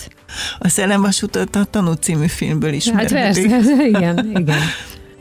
A 0.59 0.67
Szellemvasutat 0.67 1.55
a 1.55 1.63
Tanú 1.63 1.91
című 1.91 2.27
filmből 2.27 2.73
is. 2.73 2.89
Hát 2.89 3.11
persze, 3.11 3.41
igen, 3.87 4.31
igen. 4.35 4.61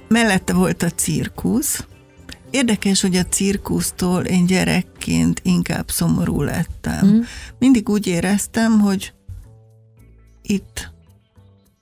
Mellette 0.08 0.52
volt 0.52 0.82
a 0.82 0.90
cirkusz. 0.90 1.84
Érdekes, 2.50 3.00
hogy 3.00 3.16
a 3.16 3.24
cirkusztól 3.24 4.24
én 4.24 4.46
gyerekként 4.46 5.40
inkább 5.44 5.90
szomorú 5.90 6.42
lettem. 6.42 7.06
Mm. 7.06 7.20
Mindig 7.58 7.88
úgy 7.88 8.06
éreztem, 8.06 8.80
hogy 8.80 9.12
itt 10.42 10.92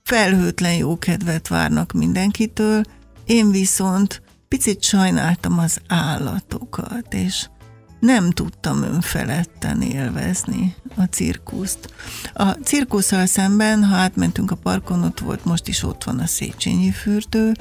felhőtlen 0.03 0.73
jókedvet 0.73 1.47
várnak 1.47 1.91
mindenkitől, 1.91 2.83
én 3.25 3.51
viszont 3.51 4.21
picit 4.47 4.83
sajnáltam 4.83 5.59
az 5.59 5.81
állatokat, 5.87 7.13
és 7.13 7.47
nem 7.99 8.31
tudtam 8.31 8.83
önfeledten 8.83 9.81
élvezni 9.81 10.75
a 10.95 11.03
cirkuszt. 11.03 11.93
A 12.33 12.49
cirkusszal 12.49 13.25
szemben, 13.25 13.83
ha 13.83 13.95
átmentünk 13.95 14.51
a 14.51 14.55
parkon, 14.55 15.03
ott 15.03 15.19
volt, 15.19 15.45
most 15.45 15.67
is 15.67 15.83
ott 15.83 16.03
van 16.03 16.19
a 16.19 16.25
Széchenyi 16.25 16.91
fürdő, 16.91 17.51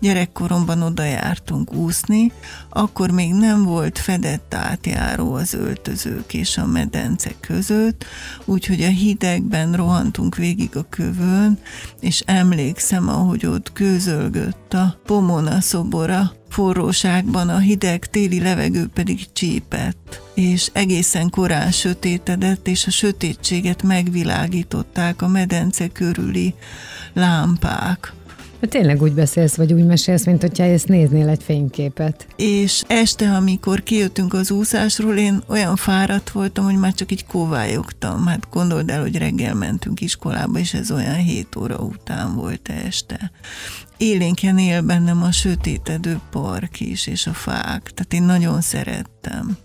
gyerekkoromban 0.00 0.82
oda 0.82 1.04
jártunk 1.04 1.74
úszni, 1.74 2.32
akkor 2.68 3.10
még 3.10 3.32
nem 3.32 3.62
volt 3.62 3.98
fedett 3.98 4.54
átjáró 4.54 5.32
az 5.34 5.54
öltözők 5.54 6.34
és 6.34 6.58
a 6.58 6.66
medence 6.66 7.30
között, 7.40 8.04
úgyhogy 8.44 8.82
a 8.82 8.88
hidegben 8.88 9.72
rohantunk 9.72 10.36
végig 10.36 10.76
a 10.76 10.86
kövön, 10.88 11.58
és 12.00 12.22
emlékszem, 12.26 13.08
ahogy 13.08 13.46
ott 13.46 13.70
gőzölgött 13.74 14.74
a 14.74 15.00
pomona 15.06 15.60
szobora, 15.60 16.32
forróságban 16.50 17.48
a 17.48 17.58
hideg 17.58 18.06
téli 18.06 18.40
levegő 18.40 18.86
pedig 18.94 19.32
csípett, 19.32 20.22
és 20.34 20.70
egészen 20.72 21.30
korán 21.30 21.70
sötétedett, 21.70 22.66
és 22.66 22.86
a 22.86 22.90
sötétséget 22.90 23.82
megvilágították 23.82 25.22
a 25.22 25.28
medence 25.28 25.88
körüli 25.88 26.54
lámpák. 27.12 28.12
Tényleg 28.68 29.02
úgy 29.02 29.12
beszélsz, 29.12 29.54
vagy 29.54 29.72
úgy 29.72 29.84
mesélsz, 29.84 30.26
mint 30.26 30.40
hogyha 30.40 30.64
ezt 30.64 30.88
néznél 30.88 31.28
egy 31.28 31.42
fényképet. 31.42 32.26
És 32.36 32.82
este, 32.86 33.30
amikor 33.30 33.82
kijöttünk 33.82 34.32
az 34.32 34.50
úszásról, 34.50 35.16
én 35.16 35.42
olyan 35.46 35.76
fáradt 35.76 36.30
voltam, 36.30 36.64
hogy 36.64 36.78
már 36.78 36.94
csak 36.94 37.12
így 37.12 37.26
kóvályogtam. 37.26 38.26
Hát 38.26 38.46
gondold 38.50 38.90
el, 38.90 39.00
hogy 39.00 39.16
reggel 39.16 39.54
mentünk 39.54 40.00
iskolába, 40.00 40.58
és 40.58 40.74
ez 40.74 40.90
olyan 40.90 41.14
7 41.14 41.56
óra 41.56 41.76
után 41.76 42.34
volt 42.34 42.68
este. 42.86 43.30
Élénken 43.96 44.58
él 44.58 44.82
bennem 44.82 45.22
a 45.22 45.32
sötétedő 45.32 46.20
park 46.30 46.80
is, 46.80 47.06
és 47.06 47.26
a 47.26 47.32
fák. 47.32 47.90
Tehát 47.94 48.12
én 48.12 48.22
nagyon 48.22 48.60
szerettem 48.60 49.56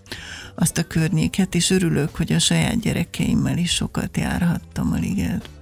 azt 0.54 0.78
a 0.78 0.82
környéket, 0.82 1.54
és 1.54 1.70
örülök, 1.70 2.16
hogy 2.16 2.32
a 2.32 2.38
saját 2.38 2.80
gyerekeimmel 2.80 3.58
is 3.58 3.70
sokat 3.70 4.16
járhattam 4.16 4.92
a 4.92 4.96
ligetbe. 4.96 5.55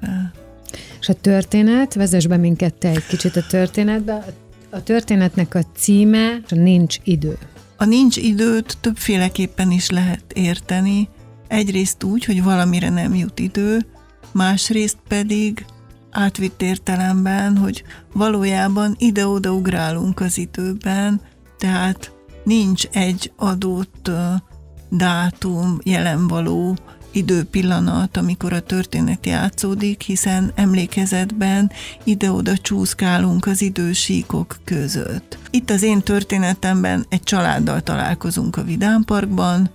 És 1.04 1.10
a 1.10 1.20
történet, 1.20 1.94
vezess 1.94 2.26
be 2.26 2.36
minket 2.36 2.74
te 2.74 2.88
egy 2.88 3.06
kicsit 3.06 3.36
a 3.36 3.46
történetbe, 3.46 4.24
a 4.70 4.82
történetnek 4.82 5.54
a 5.54 5.60
címe 5.74 6.40
a 6.50 6.54
Nincs 6.54 6.96
idő. 7.02 7.38
A 7.76 7.84
nincs 7.84 8.16
időt 8.16 8.78
többféleképpen 8.80 9.70
is 9.70 9.90
lehet 9.90 10.32
érteni. 10.34 11.08
Egyrészt 11.48 12.04
úgy, 12.04 12.24
hogy 12.24 12.42
valamire 12.42 12.90
nem 12.90 13.14
jut 13.14 13.38
idő, 13.38 13.86
másrészt 14.32 14.96
pedig 15.08 15.64
átvitt 16.10 16.62
értelemben, 16.62 17.56
hogy 17.56 17.84
valójában 18.12 18.94
ide-oda 18.98 19.52
ugrálunk 19.52 20.20
az 20.20 20.38
időben, 20.38 21.20
tehát 21.58 22.12
nincs 22.44 22.86
egy 22.92 23.32
adott 23.36 24.10
dátum, 24.90 25.78
jelenvaló 25.82 26.76
időpillanat, 27.14 28.16
amikor 28.16 28.52
a 28.52 28.60
történet 28.60 29.26
játszódik, 29.26 30.02
hiszen 30.02 30.52
emlékezetben 30.54 31.70
ide-oda 32.04 32.56
csúszkálunk 32.56 33.46
az 33.46 33.62
idősíkok 33.62 34.56
között. 34.64 35.38
Itt 35.50 35.70
az 35.70 35.82
én 35.82 36.00
történetemben 36.00 37.06
egy 37.08 37.22
családdal 37.22 37.80
találkozunk 37.80 38.56
a 38.56 38.62
Vidámparkban, 38.62 39.70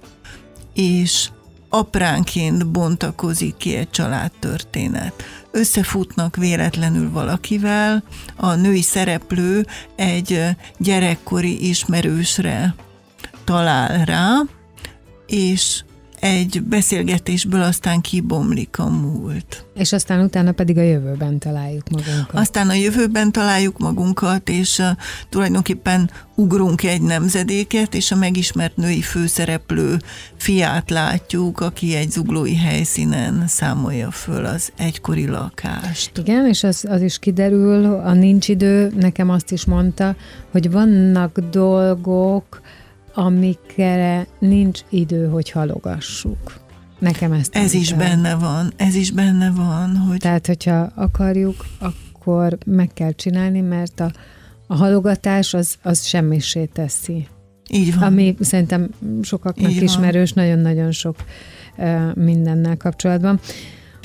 és 0.74 1.30
apránként 1.70 2.68
bontakozik 2.68 3.58
ki 3.58 3.76
egy 3.76 3.90
családtörténet. 3.90 5.24
Összefutnak 5.52 6.36
véletlenül 6.36 7.12
valakivel, 7.12 8.04
a 8.36 8.54
női 8.54 8.82
szereplő 8.82 9.66
egy 9.96 10.44
gyerekkori 10.78 11.68
ismerősre 11.70 12.76
talál 13.44 14.06
rá, 14.06 14.42
és 15.28 15.84
egy 16.20 16.64
beszélgetésből 16.64 17.62
aztán 17.62 18.02
kibomlik 18.02 18.80
a 18.80 18.90
múlt. 18.90 19.66
És 19.76 19.94
aztán 19.94 20.24
utána 20.24 20.52
pedig 20.52 20.78
a 20.78 20.82
jövőben 20.82 21.40
találjuk 21.40 21.90
magunkat. 21.90 22.34
Aztán 22.34 22.70
a 22.70 22.74
jövőben 22.74 23.32
találjuk 23.32 23.78
magunkat, 23.78 24.50
és 24.50 24.78
uh, 24.78 24.86
tulajdonképpen 25.30 26.10
ugrunk 26.36 26.84
egy 26.84 27.02
nemzedéket, 27.02 27.96
és 27.96 28.12
a 28.12 28.16
megismert 28.16 28.76
női 28.76 29.02
főszereplő 29.02 29.98
fiát 30.36 30.90
látjuk, 30.90 31.60
aki 31.60 31.96
egy 31.96 32.12
zuglói 32.12 32.56
helyszínen 32.56 33.44
számolja 33.48 34.12
föl 34.12 34.46
az 34.46 34.72
egykori 34.78 35.28
lakást. 35.28 36.12
Igen, 36.18 36.48
és 36.48 36.64
az, 36.64 36.86
az 36.90 37.02
is 37.02 37.20
kiderül, 37.20 37.86
a 37.86 38.14
nincs 38.14 38.48
idő, 38.48 38.92
nekem 38.96 39.30
azt 39.30 39.52
is 39.52 39.66
mondta, 39.66 40.16
hogy 40.52 40.72
vannak 40.72 41.40
dolgok, 41.40 42.62
amikre 43.20 44.28
nincs 44.40 44.80
idő, 44.90 45.28
hogy 45.28 45.52
halogassuk. 45.52 46.54
Nekem 47.00 47.32
ezt 47.32 47.56
Ez 47.56 47.74
is 47.74 47.92
el. 47.92 47.98
benne 47.98 48.36
van, 48.36 48.74
ez 48.76 48.96
is 48.96 49.12
benne 49.12 49.52
van, 49.52 49.98
hogy 49.98 50.18
Tehát, 50.18 50.48
hogyha 50.48 50.92
akarjuk, 50.96 51.66
akkor 51.80 52.58
meg 52.66 52.90
kell 52.94 53.12
csinálni, 53.12 53.62
mert 53.62 54.00
a, 54.00 54.12
a 54.68 54.76
halogatás 54.76 55.54
az, 55.54 55.76
az 55.82 56.04
semmisé 56.06 56.66
teszi. 56.66 57.28
így 57.70 57.94
van. 57.96 58.04
Ami 58.04 58.36
szerintem 58.40 58.90
sokaknak 59.22 59.70
Így 59.70 59.76
van. 59.76 59.84
ismerős, 59.84 60.34
nagyon-nagyon 60.34 60.92
sok 60.92 61.16
ö, 61.78 62.12
mindennel 62.16 62.78
kapcsolatban. 62.78 63.40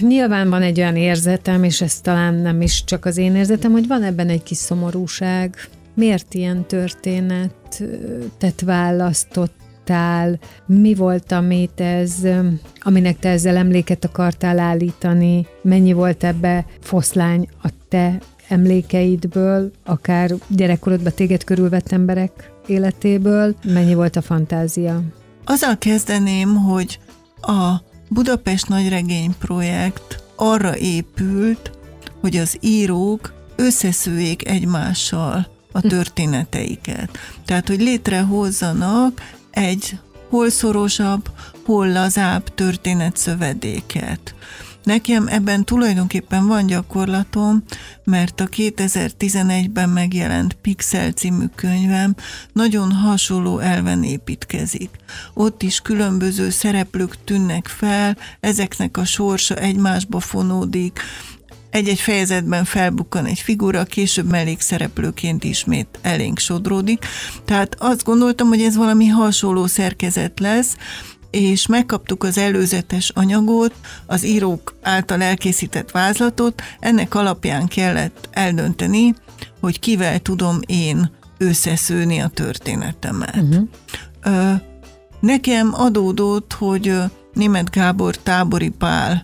Nyilván 0.01 0.51
van 0.51 0.63
egy 0.63 0.79
olyan 0.79 0.97
érzetem, 0.97 1.65
és 1.65 1.81
ez 1.81 2.01
talán 2.01 2.35
nem 2.35 2.61
is 2.61 2.85
csak 2.85 3.05
az 3.05 3.17
én 3.17 3.35
érzetem, 3.37 3.73
hogy 3.73 3.87
van 3.87 4.03
ebben 4.03 4.29
egy 4.29 4.43
kis 4.43 4.57
szomorúság. 4.57 5.57
Miért 5.95 6.35
ilyen 6.35 6.67
történetet 6.67 8.61
választottál? 8.65 10.39
Mi 10.67 10.95
volt, 10.95 11.33
amit 11.33 11.81
ez, 11.81 12.15
aminek 12.81 13.19
te 13.19 13.29
ezzel 13.29 13.57
emléket 13.57 14.05
akartál 14.05 14.59
állítani? 14.59 15.47
Mennyi 15.63 15.93
volt 15.93 16.25
ebbe 16.25 16.67
foszlány 16.81 17.49
a 17.63 17.69
te 17.89 18.19
emlékeidből, 18.49 19.71
akár 19.85 20.31
gyerekkorodban 20.49 21.13
téged 21.15 21.45
körülvett 21.45 21.93
emberek 21.93 22.53
életéből? 22.67 23.55
Mennyi 23.65 23.95
volt 23.95 24.17
a 24.17 24.23
fantázia? 24.23 25.03
Azzal 25.45 25.79
kezdeném, 25.79 26.55
hogy 26.55 26.99
a 27.41 27.75
Budapest 28.09 28.69
Nagyregény 28.69 29.35
projekt 29.39 30.23
arra 30.37 30.77
épült, 30.77 31.71
hogy 32.21 32.37
az 32.37 32.57
írók 32.61 33.33
összeszőjék 33.57 34.49
egymással 34.49 35.54
a 35.75 35.81
történeteiket. 35.81 37.19
Tehát, 37.45 37.69
hogy 37.69 37.81
létrehozzanak 37.81 39.21
egy 39.51 39.99
hol 40.29 40.51
szorosabb, 40.51 41.31
hol 41.65 41.93
lazább 41.93 42.55
történetszövedéket. 42.55 44.35
Nekem 44.85 45.27
ebben 45.27 45.65
tulajdonképpen 45.65 46.47
van 46.47 46.67
gyakorlatom, 46.67 47.63
mert 48.05 48.41
a 48.41 48.47
2011-ben 48.47 49.89
megjelent 49.89 50.53
Pixel 50.53 51.11
című 51.11 51.45
könyvem 51.55 52.15
nagyon 52.53 52.93
hasonló 52.93 53.59
elven 53.59 54.03
építkezik. 54.03 54.91
Ott 55.35 55.63
is 55.63 55.81
különböző 55.81 56.51
szereplők 56.51 57.25
tűnnek 57.25 57.67
fel, 57.67 58.17
ezeknek 58.41 58.97
a 58.97 59.05
sorsa 59.05 59.55
egymásba 59.55 60.21
fonódik, 60.21 61.01
egy-egy 61.75 62.01
fejezetben 62.01 62.65
felbukkan 62.65 63.27
egy 63.27 63.39
figura, 63.39 63.85
később 63.85 64.31
mellékszereplőként 64.31 65.45
ismét 65.45 65.99
elénk 66.03 66.39
sodródik. 66.39 67.07
Tehát 67.45 67.77
azt 67.79 68.05
gondoltam, 68.05 68.49
hogy 68.49 68.61
ez 68.61 68.77
valami 68.77 69.07
hasonló 69.07 69.67
szerkezet 69.67 70.41
lesz, 70.41 70.77
és 71.31 71.67
megkaptuk 71.67 72.25
az 72.25 72.39
előzetes 72.39 73.11
anyagot, 73.15 73.75
az 74.07 74.25
írók 74.25 74.75
által 74.83 75.23
elkészített 75.23 75.91
vázlatot, 75.91 76.63
ennek 76.81 77.15
alapján 77.15 77.67
kellett 77.67 78.29
eldönteni, 78.33 79.15
hogy 79.61 79.81
kivel 79.81 80.19
tudom 80.19 80.59
én 80.67 81.11
összeszőni 81.39 82.21
a 82.21 82.29
történetemet. 82.29 83.37
Uh-huh. 83.37 83.69
Ö, 84.23 84.53
Nekem 85.21 85.71
adódott, 85.75 86.53
hogy 86.53 86.95
Német 87.33 87.71
Gábor 87.71 88.17
Tábori 88.17 88.69
Pál 88.69 89.23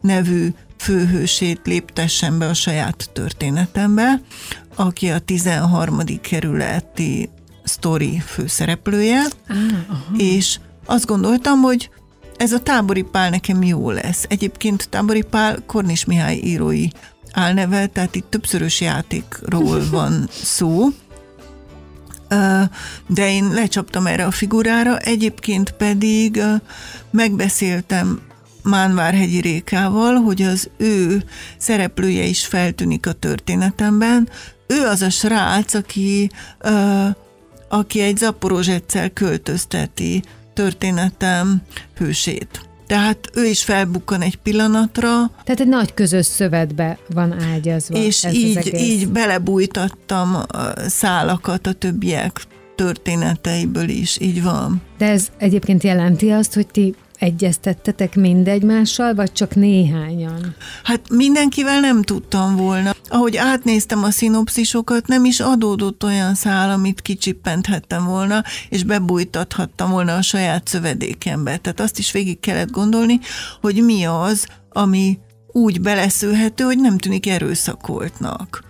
nevű 0.00 0.48
főhősét 0.84 1.60
léptessem 1.64 2.38
be 2.38 2.46
a 2.48 2.54
saját 2.54 3.10
történetembe, 3.12 4.20
aki 4.74 5.08
a 5.10 5.18
13. 5.18 5.98
kerületi 6.20 7.28
sztori 7.62 8.22
főszereplője, 8.26 9.22
Ah, 9.48 9.56
aha. 9.88 10.14
és 10.16 10.58
azt 10.86 11.06
gondoltam, 11.06 11.60
hogy 11.60 11.90
ez 12.36 12.52
a 12.52 12.60
Tábori 12.60 13.02
Pál 13.02 13.30
nekem 13.30 13.62
jó 13.62 13.90
lesz. 13.90 14.24
Egyébként 14.28 14.88
Tábori 14.88 15.22
Pál 15.22 15.58
Kornis 15.66 16.04
Mihály 16.04 16.36
írói 16.36 16.88
álneve, 17.32 17.86
tehát 17.86 18.14
itt 18.14 18.30
többszörös 18.30 18.80
játékról 18.80 19.82
van 19.90 20.28
szó. 20.30 20.88
De 23.06 23.30
én 23.30 23.48
lecsaptam 23.52 24.06
erre 24.06 24.24
a 24.24 24.30
figurára, 24.30 24.98
egyébként 24.98 25.70
pedig 25.70 26.42
megbeszéltem 27.10 28.20
Mánvárhegyi 28.64 29.40
Rékával, 29.40 30.14
hogy 30.14 30.42
az 30.42 30.70
ő 30.76 31.22
szereplője 31.58 32.24
is 32.24 32.46
feltűnik 32.46 33.06
a 33.06 33.12
történetemben. 33.12 34.28
Ő 34.66 34.86
az 34.86 35.02
a 35.02 35.10
srác, 35.10 35.74
aki, 35.74 36.30
ö, 36.60 37.04
aki 37.68 38.00
egy 38.00 38.16
zaporozsetszel 38.16 39.10
költözteti 39.10 40.22
történetem 40.54 41.62
hősét. 41.96 42.68
Tehát 42.86 43.30
ő 43.34 43.44
is 43.44 43.64
felbukkan 43.64 44.20
egy 44.22 44.36
pillanatra, 44.36 45.10
Tehát 45.44 45.60
egy 45.60 45.68
nagy 45.68 45.94
közös 45.94 46.26
szövetbe 46.26 46.98
van 47.08 47.42
ágyazva. 47.42 47.96
és 47.96 48.24
ez 48.24 48.30
az 48.32 48.38
így, 48.38 48.56
egész. 48.56 48.80
így 48.80 49.08
belebújtattam 49.08 50.36
szálakat 50.86 51.66
a 51.66 51.72
többiek 51.72 52.40
történeteiből 52.76 53.88
is, 53.88 54.18
így 54.20 54.42
van. 54.42 54.82
De 54.98 55.08
ez 55.10 55.28
egyébként 55.38 55.82
jelenti 55.82 56.30
azt, 56.30 56.54
hogy 56.54 56.66
ti 56.66 56.94
egyeztettetek 57.18 58.14
mindegymással, 58.16 59.14
vagy 59.14 59.32
csak 59.32 59.54
néhányan? 59.54 60.54
Hát 60.82 61.00
mindenkivel 61.10 61.80
nem 61.80 62.02
tudtam 62.02 62.56
volna. 62.56 62.94
Ahogy 63.08 63.36
átnéztem 63.36 64.02
a 64.04 64.10
szinopszisokat, 64.10 65.06
nem 65.06 65.24
is 65.24 65.40
adódott 65.40 66.04
olyan 66.04 66.34
szál, 66.34 66.70
amit 66.70 67.00
kicsippenthettem 67.00 68.04
volna, 68.04 68.42
és 68.68 68.84
bebújtathattam 68.84 69.90
volna 69.90 70.14
a 70.14 70.22
saját 70.22 70.68
szövedékembe. 70.68 71.56
Tehát 71.56 71.80
azt 71.80 71.98
is 71.98 72.12
végig 72.12 72.40
kellett 72.40 72.70
gondolni, 72.70 73.18
hogy 73.60 73.84
mi 73.84 74.04
az, 74.04 74.46
ami 74.72 75.18
úgy 75.52 75.80
beleszőhető, 75.80 76.64
hogy 76.64 76.78
nem 76.78 76.98
tűnik 76.98 77.26
erőszakoltnak. 77.28 78.62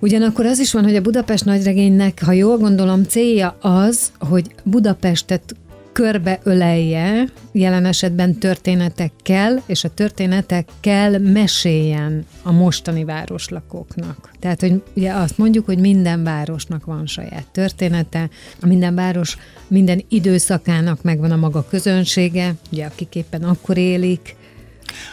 Ugyanakkor 0.00 0.46
az 0.46 0.58
is 0.58 0.72
van, 0.72 0.84
hogy 0.84 0.96
a 0.96 1.00
Budapest 1.00 1.44
nagyregénynek, 1.44 2.22
ha 2.24 2.32
jól 2.32 2.56
gondolom, 2.56 3.04
célja 3.04 3.56
az, 3.60 4.12
hogy 4.18 4.54
Budapestet 4.64 5.56
körbeölelje, 5.94 7.24
jelen 7.52 7.84
esetben 7.84 8.38
történetekkel, 8.38 9.62
és 9.66 9.84
a 9.84 9.88
történetekkel 9.88 11.18
meséljen 11.18 12.26
a 12.42 12.52
mostani 12.52 13.04
városlakóknak. 13.04 14.30
Tehát, 14.40 14.60
hogy 14.60 14.82
ugye 14.94 15.12
azt 15.12 15.38
mondjuk, 15.38 15.64
hogy 15.64 15.78
minden 15.78 16.24
városnak 16.24 16.84
van 16.84 17.06
saját 17.06 17.46
története, 17.52 18.28
a 18.60 18.66
minden 18.66 18.94
város 18.94 19.36
minden 19.68 20.04
időszakának 20.08 21.02
megvan 21.02 21.30
a 21.30 21.36
maga 21.36 21.66
közönsége, 21.68 22.54
ugye 22.72 22.84
akik 22.84 23.14
éppen 23.14 23.42
akkor 23.42 23.76
élik, 23.76 24.36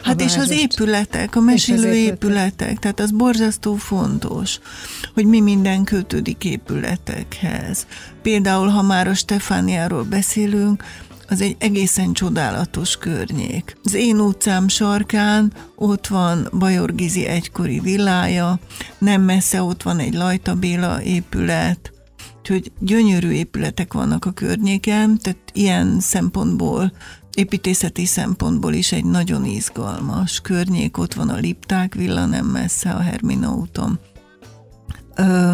Hát 0.04 0.22
és 0.22 0.38
az 0.38 0.50
épületek, 0.50 1.36
a 1.36 1.42
mesélő 1.42 1.94
épületek. 1.94 2.14
épületek, 2.14 2.80
tehát 2.80 3.00
az 3.00 3.12
borzasztó 3.12 3.76
fontos, 3.76 4.60
hogy 5.14 5.26
mi 5.26 5.40
minden 5.40 5.84
kötődik 5.84 6.44
épületekhez. 6.44 7.86
Például, 8.22 8.68
ha 8.68 8.82
már 8.82 9.08
a 9.08 9.14
Stefániáról 9.14 10.04
beszélünk, 10.04 10.84
az 11.32 11.42
egy 11.42 11.56
egészen 11.60 12.14
csodálatos 12.14 12.98
környék. 12.98 13.78
Az 13.84 13.94
én 13.94 14.20
utcám 14.20 14.68
sarkán 14.68 15.54
ott 15.76 16.08
van 16.08 16.48
Bajor 16.54 16.96
Gizi 16.96 17.26
egykori 17.26 17.80
villája, 17.80 18.60
nem 18.98 19.22
messze 19.22 19.62
ott 19.62 19.84
van 19.84 20.00
egy 20.00 20.14
Lajta 20.14 20.56
Béla 20.56 21.02
épület, 21.02 21.92
úgyhogy 22.40 22.72
gyönyörű 22.80 23.30
épületek 23.30 23.94
vannak 23.94 24.26
a 24.26 24.32
környéken, 24.32 25.18
tehát 25.22 25.52
ilyen 25.54 26.00
szempontból 26.00 26.92
építészeti 27.34 28.06
szempontból 28.06 28.74
is 28.74 28.92
egy 28.92 29.06
nagyon 29.06 29.46
izgalmas 29.46 30.40
környék, 30.40 30.98
ott 30.98 31.14
van 31.14 31.30
a 31.30 31.36
Lipták 31.38 31.96
villa, 31.96 32.26
nem 32.26 32.46
messze 32.46 32.92
a 32.92 33.00
Hermina 33.00 33.54
úton. 33.54 34.00
Ö, 35.16 35.52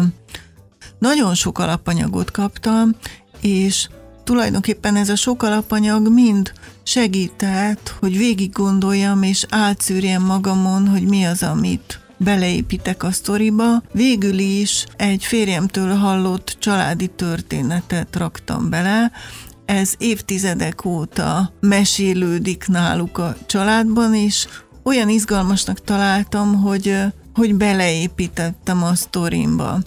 nagyon 0.98 1.34
sok 1.34 1.58
alapanyagot 1.58 2.30
kaptam, 2.30 2.94
és 3.40 3.88
tulajdonképpen 4.24 4.96
ez 4.96 5.08
a 5.08 5.16
sok 5.16 5.42
alapanyag 5.42 6.12
mind 6.12 6.52
segített, 6.82 7.94
hogy 8.00 8.16
végig 8.16 8.52
gondoljam 8.52 9.22
és 9.22 9.46
átszűrjem 9.48 10.22
magamon, 10.22 10.88
hogy 10.88 11.02
mi 11.02 11.24
az, 11.24 11.42
amit 11.42 12.00
beleépítek 12.16 13.02
a 13.02 13.10
sztoriba. 13.10 13.82
Végül 13.92 14.38
is 14.38 14.86
egy 14.96 15.24
férjemtől 15.24 15.94
hallott 15.94 16.56
családi 16.58 17.06
történetet 17.06 18.16
raktam 18.16 18.70
bele, 18.70 19.10
ez 19.68 19.94
évtizedek 19.98 20.84
óta 20.84 21.52
mesélődik 21.60 22.64
náluk 22.66 23.18
a 23.18 23.36
családban, 23.46 24.14
és 24.14 24.46
olyan 24.82 25.08
izgalmasnak 25.08 25.84
találtam, 25.84 26.62
hogy, 26.62 26.96
hogy 27.34 27.54
beleépítettem 27.54 28.82
a 28.82 28.94
sztorimba. 28.94 29.78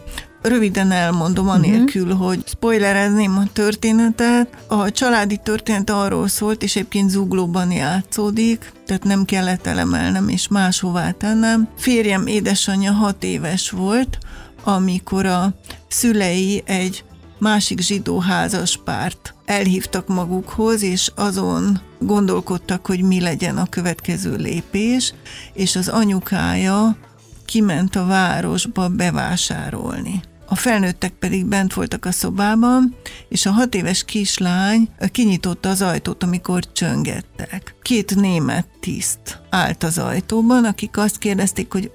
Röviden 0.41 0.91
elmondom, 0.91 1.49
anélkül, 1.49 2.11
uh-huh. 2.11 2.27
hogy 2.27 2.43
spoilerezném 2.47 3.37
a 3.37 3.51
történetet. 3.53 4.57
A 4.67 4.91
családi 4.91 5.39
történet 5.43 5.89
arról 5.89 6.27
szólt, 6.27 6.63
és 6.63 6.75
egyébként 6.75 7.09
zuglóban 7.09 7.71
játszódik, 7.71 8.71
tehát 8.85 9.03
nem 9.03 9.25
kellett 9.25 9.65
elemelnem 9.65 10.29
és 10.29 10.47
máshová 10.47 11.11
tennem. 11.11 11.67
Férjem 11.77 12.27
édesanyja 12.27 12.91
hat 12.91 13.23
éves 13.23 13.69
volt, 13.69 14.17
amikor 14.63 15.25
a 15.25 15.53
szülei 15.87 16.63
egy 16.65 17.03
másik 17.41 17.79
zsidó 17.79 18.19
házaspárt 18.19 19.33
elhívtak 19.45 20.07
magukhoz, 20.07 20.81
és 20.81 21.11
azon 21.15 21.81
gondolkodtak, 21.99 22.85
hogy 22.85 23.01
mi 23.01 23.19
legyen 23.19 23.57
a 23.57 23.69
következő 23.69 24.35
lépés, 24.35 25.13
és 25.53 25.75
az 25.75 25.87
anyukája 25.87 26.97
kiment 27.45 27.95
a 27.95 28.05
városba 28.05 28.89
bevásárolni. 28.89 30.21
A 30.45 30.55
felnőttek 30.55 31.13
pedig 31.13 31.45
bent 31.45 31.73
voltak 31.73 32.05
a 32.05 32.11
szobában, 32.11 32.95
és 33.29 33.45
a 33.45 33.51
hat 33.51 33.75
éves 33.75 34.03
kislány 34.03 34.89
kinyitotta 35.11 35.69
az 35.69 35.81
ajtót, 35.81 36.23
amikor 36.23 36.71
csöngettek. 36.71 37.75
Két 37.81 38.15
német 38.15 38.67
tiszt 38.79 39.41
állt 39.49 39.83
az 39.83 39.97
ajtóban, 39.97 40.65
akik 40.65 40.97
azt 40.97 41.17
kérdezték, 41.17 41.71
hogy 41.71 41.91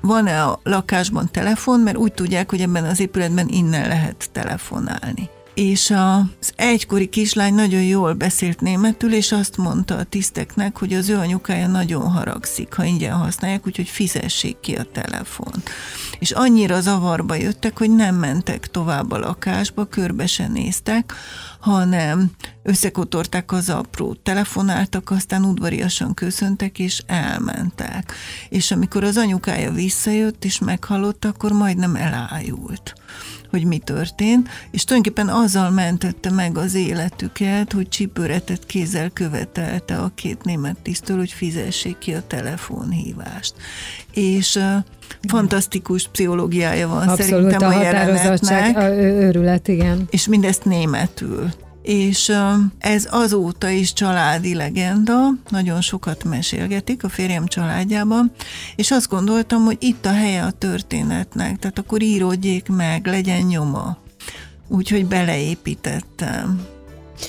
van-e 0.00 0.42
a 0.42 0.60
lakásban 0.62 1.28
telefon, 1.30 1.80
mert 1.80 1.96
úgy 1.96 2.12
tudják, 2.12 2.50
hogy 2.50 2.60
ebben 2.60 2.84
az 2.84 3.00
épületben 3.00 3.48
innen 3.48 3.88
lehet 3.88 4.28
telefonálni 4.32 5.30
és 5.58 5.90
az 5.90 6.52
egykori 6.56 7.08
kislány 7.08 7.54
nagyon 7.54 7.82
jól 7.82 8.12
beszélt 8.12 8.60
németül, 8.60 9.12
és 9.12 9.32
azt 9.32 9.56
mondta 9.56 9.96
a 9.96 10.04
tiszteknek, 10.04 10.78
hogy 10.78 10.94
az 10.94 11.08
ő 11.08 11.16
anyukája 11.16 11.66
nagyon 11.66 12.10
haragszik, 12.10 12.72
ha 12.72 12.84
ingyen 12.84 13.16
használják, 13.16 13.66
úgyhogy 13.66 13.88
fizessék 13.88 14.60
ki 14.60 14.74
a 14.74 14.86
telefon. 14.92 15.62
És 16.18 16.30
annyira 16.30 16.80
zavarba 16.80 17.34
jöttek, 17.34 17.78
hogy 17.78 17.90
nem 17.90 18.14
mentek 18.14 18.66
tovább 18.66 19.10
a 19.10 19.18
lakásba, 19.18 19.84
körbe 19.84 20.26
se 20.26 20.48
néztek, 20.48 21.12
hanem 21.60 22.30
összekotorták 22.68 23.52
az 23.52 23.68
aprót, 23.68 24.18
telefonáltak, 24.18 25.10
aztán 25.10 25.44
udvariasan 25.44 26.14
köszöntek, 26.14 26.78
és 26.78 27.02
elmentek. 27.06 28.12
És 28.48 28.70
amikor 28.70 29.04
az 29.04 29.16
anyukája 29.16 29.72
visszajött, 29.72 30.44
és 30.44 30.58
meghallott, 30.58 31.24
akkor 31.24 31.52
majdnem 31.52 31.96
elájult 31.96 32.94
hogy 33.50 33.64
mi 33.64 33.78
történt, 33.78 34.48
és 34.70 34.84
tulajdonképpen 34.84 35.34
azzal 35.34 35.70
mentette 35.70 36.30
meg 36.30 36.58
az 36.58 36.74
életüket, 36.74 37.72
hogy 37.72 37.88
csipőretett 37.88 38.66
kézzel 38.66 39.10
követelte 39.10 39.96
a 39.96 40.10
két 40.14 40.44
német 40.44 40.76
tisztől, 40.82 41.16
hogy 41.16 41.32
fizessék 41.32 41.98
ki 41.98 42.14
a 42.14 42.22
telefonhívást. 42.26 43.54
És 44.12 44.54
uh, 44.54 44.62
fantasztikus 45.28 46.08
pszichológiája 46.08 46.88
van 46.88 47.08
Abszolút, 47.08 47.22
szerintem 47.22 47.70
a, 47.70 47.76
a 47.76 47.82
jelenetnek. 47.82 48.76
a 48.76 48.94
őrület, 48.94 49.68
igen. 49.68 50.06
És 50.10 50.26
mindezt 50.26 50.64
németül 50.64 51.50
és 51.88 52.32
ez 52.78 53.08
azóta 53.10 53.68
is 53.68 53.92
családi 53.92 54.54
legenda, 54.54 55.16
nagyon 55.48 55.80
sokat 55.80 56.24
mesélgetik 56.24 57.04
a 57.04 57.08
férjem 57.08 57.46
családjában, 57.46 58.32
és 58.76 58.90
azt 58.90 59.08
gondoltam, 59.08 59.64
hogy 59.64 59.76
itt 59.80 60.06
a 60.06 60.12
helye 60.12 60.42
a 60.42 60.50
történetnek, 60.50 61.58
tehát 61.58 61.78
akkor 61.78 62.02
íródjék 62.02 62.68
meg, 62.68 63.06
legyen 63.06 63.42
nyoma. 63.42 63.96
Úgyhogy 64.66 65.06
beleépítettem 65.06 66.60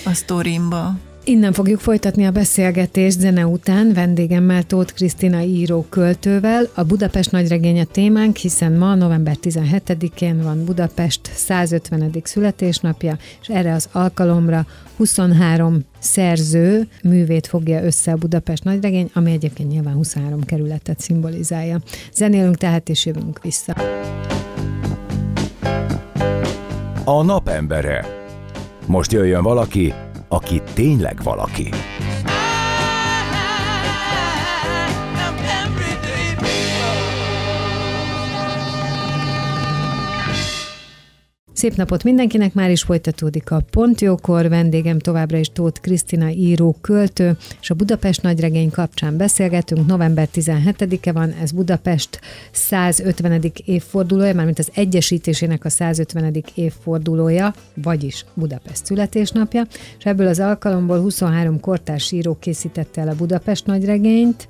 a 0.06 0.13
sztorimba. 0.13 0.98
Innen 1.24 1.54
fogjuk 1.54 1.80
folytatni 1.80 2.26
a 2.26 2.32
beszélgetést 2.32 3.20
zene 3.20 3.46
után 3.46 3.94
vendégemmel 3.94 4.64
Tóth 4.64 4.94
Krisztina 4.94 5.42
író 5.42 5.86
költővel. 5.90 6.70
A 6.74 6.84
Budapest 6.84 7.32
nagyregénye 7.32 7.84
témánk, 7.84 8.36
hiszen 8.36 8.72
ma 8.72 8.96
november 8.96 9.38
17-én 9.42 10.42
van 10.44 10.66
Budapest 10.66 11.22
150. 11.34 12.12
születésnapja, 12.24 13.18
és 13.42 13.48
erre 13.48 13.74
az 13.74 13.90
alkalomra 13.92 14.66
23 14.98 15.80
szerző 16.00 16.88
művét 17.04 17.48
fogja 17.48 17.84
össze 17.84 18.12
a 18.12 18.16
Budapest 18.16 18.64
nagyregény, 18.64 19.10
ami 19.14 19.32
egyébként 19.32 19.70
nyilván 19.70 19.94
23 19.94 20.44
kerületet 20.44 21.00
szimbolizálja. 21.00 21.80
Zenélünk 22.14 22.56
tehát, 22.58 22.90
és 22.90 23.06
jövünk 23.06 23.42
vissza. 23.42 23.76
A 27.04 27.24
napembere. 27.24 28.06
Most 28.86 29.12
jöjjön 29.12 29.44
valaki, 29.44 29.94
aki 30.30 30.62
tényleg 30.74 31.24
valaki. 31.24 31.70
Szép 41.60 41.76
napot 41.76 42.04
mindenkinek, 42.04 42.54
már 42.54 42.72
is 42.72 42.82
folytatódik 42.82 43.52
a 43.52 43.62
Pontjókor, 43.72 44.50
vendégem 44.50 45.00
továbbra 45.00 45.38
is 45.38 45.50
Tóth 45.54 45.82
Krisztina 45.82 46.30
író 46.30 46.76
költő, 46.82 47.38
és 47.62 47.69
a 47.69 47.74
Budapest 47.74 48.22
nagyregény 48.22 48.69
kapcsán 48.69 49.17
beszélgetünk, 49.17 49.88
november 49.88 50.28
17-e 50.34 51.12
van, 51.12 51.32
ez 51.41 51.52
Budapest 51.52 52.19
150. 52.52 53.52
évfordulója, 53.65 54.34
mármint 54.34 54.60
az 54.60 54.69
egyesítésének 54.74 55.65
a 55.65 55.69
150. 55.69 56.43
évfordulója, 56.56 57.54
vagyis 57.74 58.26
Budapest 58.34 58.86
születésnapja, 58.86 59.65
és 59.98 60.06
ebből 60.06 60.28
az 60.28 60.39
alkalomból 60.39 61.00
23 61.00 61.60
kortárs 61.60 62.12
író 62.12 62.38
készítette 62.39 63.02
el 63.02 63.08
a 63.08 63.15
Budapest 63.15 63.65
nagyregényt, 63.65 64.48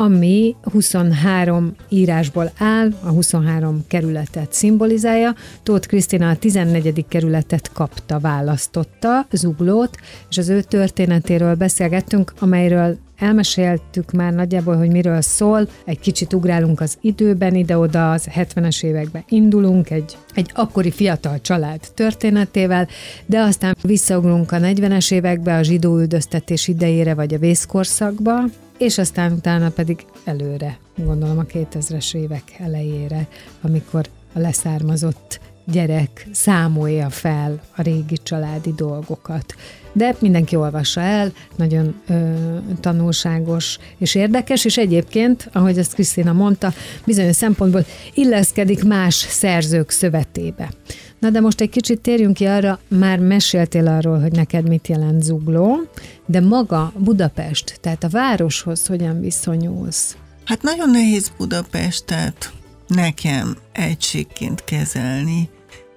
ami 0.00 0.56
23 0.72 1.74
írásból 1.88 2.50
áll, 2.58 2.92
a 3.02 3.08
23 3.08 3.84
kerületet 3.86 4.52
szimbolizálja. 4.52 5.34
Tóth 5.62 5.88
Krisztina 5.88 6.28
a 6.28 6.36
14. 6.36 7.04
kerületet 7.08 7.72
kapta, 7.72 8.18
választotta, 8.18 9.26
Zuglót, 9.30 9.96
és 10.30 10.38
az 10.38 10.48
ő 10.48 10.60
történetéről 10.60 11.54
beszélgettünk, 11.54 12.32
amelyről 12.38 12.98
elmeséltük 13.16 14.12
már 14.12 14.32
nagyjából, 14.32 14.76
hogy 14.76 14.90
miről 14.90 15.20
szól, 15.20 15.68
egy 15.84 15.98
kicsit 15.98 16.32
ugrálunk 16.32 16.80
az 16.80 16.98
időben, 17.00 17.54
ide-oda 17.54 18.12
az 18.12 18.28
70-es 18.34 18.84
években 18.84 19.24
indulunk, 19.28 19.90
egy, 19.90 20.16
egy 20.34 20.50
akkori 20.54 20.90
fiatal 20.90 21.40
család 21.40 21.80
történetével, 21.94 22.88
de 23.26 23.40
aztán 23.40 23.76
visszaugrunk 23.82 24.52
a 24.52 24.56
40-es 24.56 25.12
évekbe, 25.12 25.56
a 25.56 25.62
zsidó 25.62 25.98
üldöztetés 25.98 26.68
idejére, 26.68 27.14
vagy 27.14 27.34
a 27.34 27.38
vészkorszakba, 27.38 28.44
és 28.78 28.98
aztán 28.98 29.32
utána 29.32 29.70
pedig 29.70 30.04
előre, 30.24 30.78
gondolom 30.96 31.38
a 31.38 31.44
2000-es 31.44 32.14
évek 32.14 32.42
elejére, 32.58 33.28
amikor 33.60 34.06
a 34.32 34.38
leszármazott 34.38 35.40
gyerek 35.64 36.26
számolja 36.32 37.10
fel 37.10 37.60
a 37.76 37.82
régi 37.82 38.16
családi 38.22 38.72
dolgokat. 38.76 39.54
De 39.92 40.16
mindenki 40.18 40.56
olvassa 40.56 41.00
el, 41.00 41.32
nagyon 41.56 41.94
ö, 42.08 42.34
tanulságos 42.80 43.78
és 43.98 44.14
érdekes, 44.14 44.64
és 44.64 44.76
egyébként, 44.76 45.48
ahogy 45.52 45.78
azt 45.78 45.94
Krisztina 45.94 46.32
mondta, 46.32 46.72
bizonyos 47.04 47.36
szempontból 47.36 47.84
illeszkedik 48.14 48.84
más 48.84 49.14
szerzők 49.14 49.90
szövetébe. 49.90 50.70
Na 51.18 51.30
de 51.30 51.40
most 51.40 51.60
egy 51.60 51.70
kicsit 51.70 52.00
térjünk 52.00 52.34
ki 52.34 52.44
arra, 52.44 52.80
már 52.88 53.18
meséltél 53.18 53.86
arról, 53.86 54.20
hogy 54.20 54.32
neked 54.32 54.68
mit 54.68 54.88
jelent 54.88 55.22
zugló, 55.22 55.78
de 56.26 56.40
maga 56.40 56.92
Budapest, 56.96 57.78
tehát 57.80 58.04
a 58.04 58.08
városhoz 58.08 58.86
hogyan 58.86 59.20
viszonyulsz? 59.20 60.16
Hát 60.44 60.62
nagyon 60.62 60.90
nehéz 60.90 61.32
Budapestet 61.36 62.52
nekem 62.86 63.56
egységként 63.72 64.64
kezelni, 64.64 65.48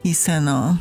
hiszen 0.02 0.48
a, 0.48 0.80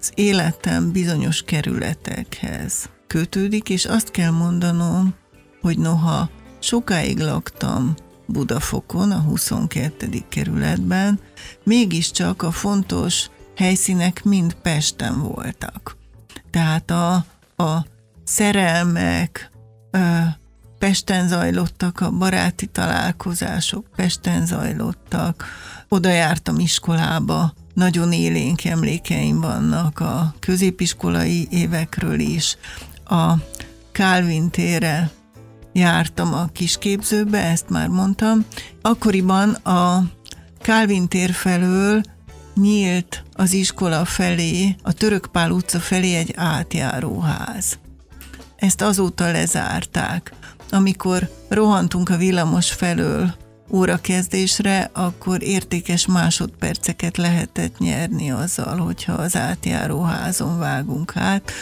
az 0.00 0.12
életem 0.14 0.92
bizonyos 0.92 1.42
kerületekhez 1.42 2.88
kötődik, 3.06 3.68
és 3.68 3.84
azt 3.84 4.10
kell 4.10 4.30
mondanom, 4.30 5.14
hogy 5.60 5.78
noha 5.78 6.30
sokáig 6.58 7.18
laktam 7.18 7.94
Budafokon, 8.26 9.10
a 9.10 9.18
22. 9.18 10.08
kerületben, 10.28 11.20
mégiscsak 11.64 12.42
a 12.42 12.50
fontos 12.50 13.30
helyszínek 13.58 14.24
mind 14.24 14.54
Pesten 14.54 15.22
voltak. 15.22 15.96
Tehát 16.50 16.90
a, 16.90 17.14
a 17.56 17.86
szerelmek 18.24 19.50
ö, 19.90 19.98
Pesten 20.78 21.28
zajlottak, 21.28 22.00
a 22.00 22.10
baráti 22.10 22.66
találkozások 22.66 23.86
Pesten 23.96 24.46
zajlottak, 24.46 25.44
oda 25.88 26.08
jártam 26.08 26.58
iskolába, 26.58 27.52
nagyon 27.74 28.12
élénk 28.12 28.64
emlékeim 28.64 29.40
vannak 29.40 30.00
a 30.00 30.34
középiskolai 30.38 31.48
évekről 31.50 32.18
is. 32.18 32.56
A 33.04 33.32
Calvin 33.92 34.50
tére 34.50 35.10
jártam 35.72 36.34
a 36.34 36.46
kisképzőbe, 36.52 37.44
ezt 37.44 37.68
már 37.68 37.88
mondtam. 37.88 38.44
Akkoriban 38.82 39.50
a 39.50 40.02
Calvin 40.62 41.08
tér 41.08 41.30
felől 41.30 42.02
nyílt 42.60 43.22
az 43.32 43.52
iskola 43.52 44.04
felé, 44.04 44.76
a 44.82 44.92
Törökpál 44.92 45.50
utca 45.50 45.78
felé 45.78 46.14
egy 46.14 46.32
átjáróház. 46.36 47.78
Ezt 48.56 48.82
azóta 48.82 49.30
lezárták. 49.30 50.32
Amikor 50.70 51.30
rohantunk 51.48 52.08
a 52.08 52.16
villamos 52.16 52.72
felől 52.72 53.34
órakezdésre, 53.70 54.90
akkor 54.92 55.42
értékes 55.42 56.06
másodperceket 56.06 57.16
lehetett 57.16 57.78
nyerni 57.78 58.30
azzal, 58.30 58.76
hogyha 58.76 59.12
az 59.12 59.36
átjáró 59.36 60.02
házon 60.02 60.58
vágunk 60.58 61.16
át. 61.16 61.52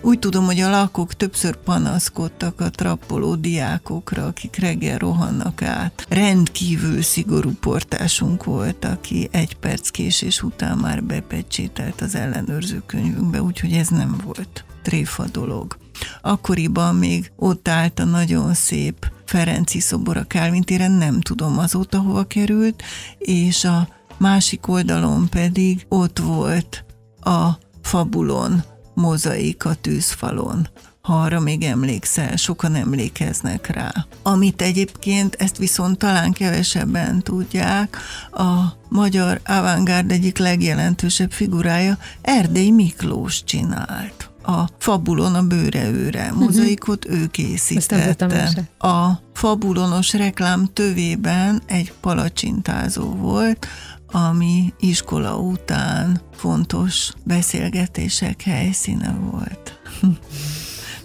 Úgy 0.00 0.18
tudom, 0.18 0.44
hogy 0.44 0.60
a 0.60 0.70
lakók 0.70 1.14
többször 1.14 1.56
panaszkodtak 1.56 2.60
a 2.60 2.70
trappoló 2.70 3.34
diákokra, 3.34 4.26
akik 4.26 4.56
reggel 4.56 4.98
rohannak 4.98 5.62
át. 5.62 6.06
Rendkívül 6.08 7.02
szigorú 7.02 7.50
portásunk 7.60 8.44
volt, 8.44 8.84
aki 8.84 9.28
egy 9.30 9.56
perc 9.56 9.88
késés 9.88 10.42
után 10.42 10.78
már 10.78 11.04
bepecsételt 11.04 12.00
az 12.00 12.14
ellenőrző 12.14 12.82
könyvünkbe, 12.86 13.42
úgyhogy 13.42 13.72
ez 13.72 13.88
nem 13.88 14.20
volt 14.24 14.64
tréfa 14.82 15.24
dolog. 15.32 15.83
Akkoriban 16.20 16.94
még 16.94 17.32
ott 17.36 17.68
állt 17.68 17.98
a 17.98 18.04
nagyon 18.04 18.54
szép 18.54 19.12
Ferenci 19.24 19.80
szobor 19.80 20.16
a 20.16 20.24
Kálvin 20.24 20.62
téren, 20.62 20.90
nem 20.90 21.20
tudom 21.20 21.58
azóta 21.58 21.98
hova 21.98 22.24
került, 22.24 22.82
és 23.18 23.64
a 23.64 23.88
másik 24.18 24.68
oldalon 24.68 25.28
pedig 25.28 25.86
ott 25.88 26.18
volt 26.18 26.84
a 27.20 27.48
fabulon 27.82 28.64
mozaik 28.94 29.64
a 29.64 29.74
tűzfalon 29.74 30.68
ha 31.04 31.20
arra 31.20 31.40
még 31.40 31.62
emlékszel, 31.62 32.36
sokan 32.36 32.74
emlékeznek 32.74 33.66
rá. 33.66 33.92
Amit 34.22 34.62
egyébként, 34.62 35.34
ezt 35.34 35.56
viszont 35.56 35.98
talán 35.98 36.32
kevesebben 36.32 37.22
tudják, 37.22 37.96
a 38.32 38.76
magyar 38.88 39.40
avantgárd 39.44 40.10
egyik 40.10 40.38
legjelentősebb 40.38 41.32
figurája 41.32 41.98
Erdély 42.22 42.70
Miklós 42.70 43.44
csinált 43.44 44.33
a 44.44 44.68
fabulon 44.78 45.34
a 45.34 45.42
bőre 45.42 45.90
őre. 45.90 46.30
Mhm. 46.30 46.42
Mozaikot 46.42 47.04
uh-huh. 47.04 47.20
ő 47.20 47.26
készítette. 47.26 48.68
A 48.78 49.10
fabulonos 49.32 50.12
reklám 50.12 50.68
tövében 50.72 51.62
egy 51.66 51.92
palacsintázó 52.00 53.14
volt, 53.14 53.66
ami 54.06 54.72
iskola 54.80 55.36
után 55.38 56.20
fontos 56.36 57.12
beszélgetések 57.24 58.42
helyszíne 58.42 59.16
volt. 59.30 59.80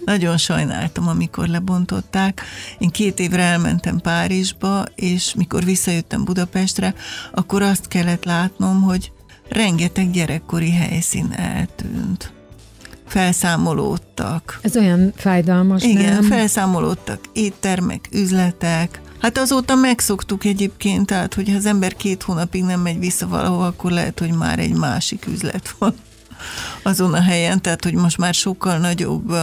Nagyon 0.04 0.36
sajnáltam, 0.36 1.08
amikor 1.08 1.46
lebontották. 1.46 2.42
Én 2.78 2.90
két 2.90 3.20
évre 3.20 3.42
elmentem 3.42 3.98
Párizsba, 3.98 4.84
és 4.94 5.34
mikor 5.34 5.64
visszajöttem 5.64 6.24
Budapestre, 6.24 6.94
akkor 7.32 7.62
azt 7.62 7.88
kellett 7.88 8.24
látnom, 8.24 8.82
hogy 8.82 9.12
rengeteg 9.48 10.10
gyerekkori 10.10 10.70
helyszín 10.70 11.32
eltűnt 11.32 12.32
felszámolódtak. 13.10 14.58
Ez 14.62 14.76
olyan 14.76 15.12
fájdalmas, 15.16 15.82
Igen, 15.82 16.12
nem? 16.12 16.22
felszámolódtak 16.22 17.20
éttermek, 17.32 18.08
üzletek. 18.12 19.00
Hát 19.20 19.38
azóta 19.38 19.74
megszoktuk 19.74 20.44
egyébként, 20.44 21.06
tehát 21.06 21.34
hogyha 21.34 21.56
az 21.56 21.66
ember 21.66 21.94
két 21.94 22.22
hónapig 22.22 22.64
nem 22.64 22.80
megy 22.80 22.98
vissza 22.98 23.28
valahova, 23.28 23.66
akkor 23.66 23.90
lehet, 23.90 24.18
hogy 24.18 24.32
már 24.32 24.58
egy 24.58 24.74
másik 24.74 25.26
üzlet 25.26 25.74
van 25.78 25.94
azon 26.82 27.14
a 27.14 27.20
helyen, 27.20 27.62
tehát 27.62 27.84
hogy 27.84 27.94
most 27.94 28.18
már 28.18 28.34
sokkal 28.34 28.78
nagyobb 28.78 29.34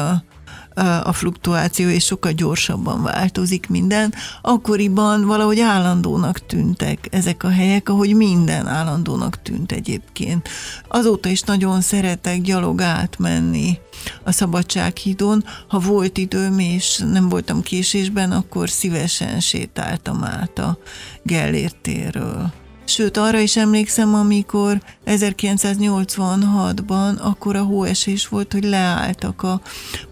a 1.04 1.14
fluktuáció, 1.14 1.90
és 1.90 2.06
sokkal 2.06 2.32
gyorsabban 2.32 3.04
változik 3.04 3.70
minden. 3.70 4.14
Akkoriban 4.42 5.26
valahogy 5.26 5.60
állandónak 5.60 6.46
tűntek 6.46 7.08
ezek 7.12 7.44
a 7.44 7.50
helyek, 7.50 7.90
ahogy 7.90 8.16
minden 8.16 8.68
állandónak 8.68 9.42
tűnt 9.42 9.72
egyébként. 9.72 10.50
Azóta 10.88 11.30
is 11.30 11.42
nagyon 11.42 11.82
szeretek 11.82 12.42
gyalog 12.42 12.82
átmenni 12.82 13.80
a 14.24 14.32
Szabadsághídon. 14.32 15.44
Ha 15.68 15.80
volt 15.80 16.18
időm, 16.18 16.60
és 16.60 17.04
nem 17.12 17.30
voltam 17.30 17.62
késésben, 17.62 18.32
akkor 18.32 18.70
szívesen 18.70 19.40
sétáltam 19.40 20.24
át 20.24 20.60
a 20.60 20.78
Gellért 21.24 21.76
térről. 21.82 22.52
Sőt, 22.88 23.18
arra 23.18 23.40
is 23.40 23.58
emlékszem, 23.58 24.14
amikor 24.14 24.82
1986-ban 25.06 27.20
akkor 27.20 27.56
a 27.56 27.64
hóesés 27.64 28.28
volt, 28.28 28.54
hogy 28.54 28.64
leálltak 28.64 29.44
a 29.44 29.62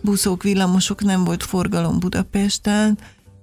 buszok, 0.02 0.44
villamosok, 0.44 1.04
nem 1.04 1.24
volt 1.24 1.44
forgalom 1.44 2.00
Budapesten, 2.00 2.98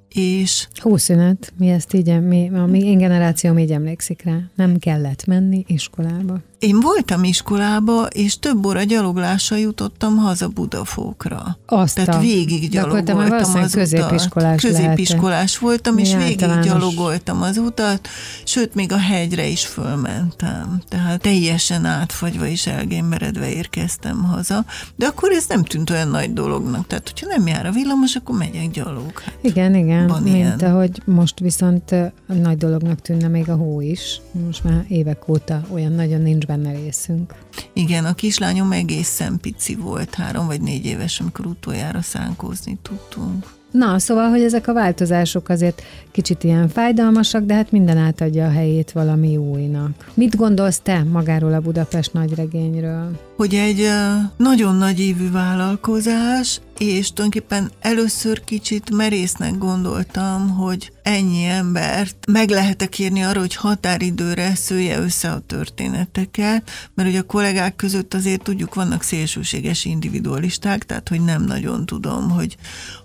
és... 0.08 0.68
Hószünet, 0.74 1.52
mi 1.58 1.68
ezt 1.68 1.94
így, 1.94 2.20
mi, 2.20 2.50
a 2.54 2.66
mi 2.66 2.84
én 2.84 2.98
generációm 2.98 3.58
így 3.58 3.72
emlékszik 3.72 4.22
rá. 4.22 4.38
Nem 4.54 4.78
kellett 4.78 5.26
menni 5.26 5.64
iskolába. 5.66 6.40
Én 6.62 6.81
voltam 6.81 7.25
iskolába, 7.25 8.07
és 8.07 8.38
több 8.38 8.66
óra 8.66 8.83
gyaloglással 8.83 9.59
jutottam 9.59 10.16
haza 10.16 10.48
Budafókra. 10.48 11.59
Azt 11.66 11.94
Tehát 11.94 12.20
végig 12.20 12.70
gyalogoltam 12.70 13.18
az 13.53 13.72
középiskolás 13.72 14.64
utat. 14.64 14.70
Középiskolás 14.70 15.59
voltam, 15.59 15.98
és 15.98 16.16
végig 16.16 16.37
gyalogoltam 16.62 17.42
az 17.42 17.57
utat, 17.57 18.09
sőt, 18.44 18.75
még 18.75 18.92
a 18.92 18.98
hegyre 18.98 19.46
is 19.46 19.66
fölmentem. 19.66 20.83
Tehát 20.88 21.20
teljesen 21.20 21.85
átfagyva 21.85 22.46
és 22.46 22.66
elgémberedve 22.66 23.53
érkeztem 23.53 24.25
haza. 24.25 24.64
De 24.96 25.07
akkor 25.07 25.31
ez 25.31 25.44
nem 25.48 25.64
tűnt 25.64 25.90
olyan 25.90 26.09
nagy 26.09 26.33
dolognak. 26.33 26.87
Tehát, 26.87 27.09
hogyha 27.09 27.27
nem 27.37 27.46
jár 27.46 27.66
a 27.66 27.70
villamos, 27.70 28.16
akkor 28.16 28.37
megyek 28.37 28.70
gyalog. 28.70 29.18
Hát 29.25 29.38
igen, 29.40 29.75
igen. 29.75 30.07
Van 30.07 30.22
mint 30.22 30.37
ilyen. 30.37 30.59
ahogy 30.59 31.03
most 31.05 31.38
viszont 31.38 31.94
nagy 32.27 32.57
dolognak 32.57 33.01
tűnne 33.01 33.29
még 33.29 33.48
a 33.48 33.55
hó 33.57 33.81
is. 33.81 34.20
Most 34.46 34.64
már 34.64 34.85
évek 34.88 35.29
óta 35.29 35.62
olyan 35.72 35.92
nagyon 35.92 36.20
nincs 36.20 36.51
benne 36.52 36.72
részünk. 36.72 37.34
Igen, 37.72 38.04
a 38.04 38.14
kislányom 38.14 38.72
egészen 38.72 39.38
pici 39.40 39.74
volt, 39.74 40.14
három 40.14 40.46
vagy 40.46 40.60
négy 40.60 40.84
éves, 40.84 41.20
amikor 41.20 41.46
utoljára 41.46 42.02
szánkózni 42.02 42.78
tudtunk. 42.82 43.46
Na, 43.70 43.98
szóval, 43.98 44.30
hogy 44.30 44.42
ezek 44.42 44.68
a 44.68 44.72
változások 44.72 45.48
azért 45.48 45.82
kicsit 46.10 46.44
ilyen 46.44 46.68
fájdalmasak, 46.68 47.44
de 47.44 47.54
hát 47.54 47.70
minden 47.70 47.96
átadja 47.96 48.46
a 48.46 48.50
helyét 48.50 48.92
valami 48.92 49.36
újnak. 49.36 50.10
Mit 50.14 50.36
gondolsz 50.36 50.80
te 50.80 51.02
magáról 51.02 51.52
a 51.52 51.60
Budapest 51.60 52.12
nagyregényről? 52.12 53.18
Hogy 53.36 53.54
egy 53.54 53.88
nagyon 54.36 54.76
nagy 54.76 55.00
évű 55.00 55.30
vállalkozás, 55.30 56.60
és 56.82 57.12
tulajdonképpen 57.12 57.70
először 57.80 58.44
kicsit 58.44 58.90
merésznek 58.90 59.58
gondoltam, 59.58 60.48
hogy 60.48 60.92
ennyi 61.02 61.44
embert 61.44 62.16
meg 62.26 62.48
lehet-e 62.48 62.86
kérni 62.86 63.22
arra, 63.22 63.40
hogy 63.40 63.54
határidőre 63.54 64.54
szője 64.54 64.98
össze 64.98 65.30
a 65.30 65.40
történeteket, 65.46 66.70
mert 66.94 67.08
ugye 67.08 67.18
a 67.18 67.22
kollégák 67.22 67.76
között 67.76 68.14
azért 68.14 68.42
tudjuk, 68.42 68.74
vannak 68.74 69.02
szélsőséges 69.02 69.84
individualisták, 69.84 70.86
tehát 70.86 71.08
hogy 71.08 71.20
nem 71.20 71.44
nagyon 71.44 71.86
tudom, 71.86 72.30
hogy, 72.30 72.56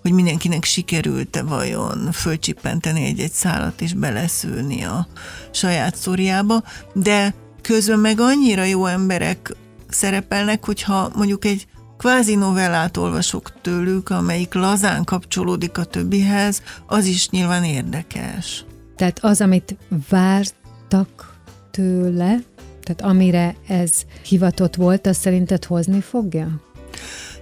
hogy 0.02 0.12
mindenkinek 0.12 0.64
sikerült-e 0.64 1.42
vajon 1.42 2.12
fölcsippenteni 2.12 3.04
egy-egy 3.04 3.32
szálat 3.32 3.80
és 3.80 3.92
beleszülni 3.92 4.84
a 4.84 5.08
saját 5.50 5.96
szóriába, 5.96 6.62
de 6.92 7.34
közben 7.62 7.98
meg 7.98 8.20
annyira 8.20 8.64
jó 8.64 8.86
emberek 8.86 9.54
szerepelnek, 9.88 10.64
hogyha 10.64 11.10
mondjuk 11.14 11.44
egy 11.44 11.66
kvázi 11.98 12.34
novellát 12.34 12.96
olvasok 12.96 13.52
tőlük, 13.60 14.10
amelyik 14.10 14.54
lazán 14.54 15.04
kapcsolódik 15.04 15.78
a 15.78 15.84
többihez, 15.84 16.62
az 16.86 17.04
is 17.04 17.30
nyilván 17.30 17.64
érdekes. 17.64 18.64
Tehát 18.96 19.18
az, 19.24 19.40
amit 19.40 19.76
vártak 20.08 21.36
tőle, 21.70 22.38
tehát 22.82 23.02
amire 23.02 23.56
ez 23.68 23.92
hivatott 24.22 24.74
volt, 24.74 25.06
az 25.06 25.16
szerinted 25.16 25.64
hozni 25.64 26.00
fogja? 26.00 26.60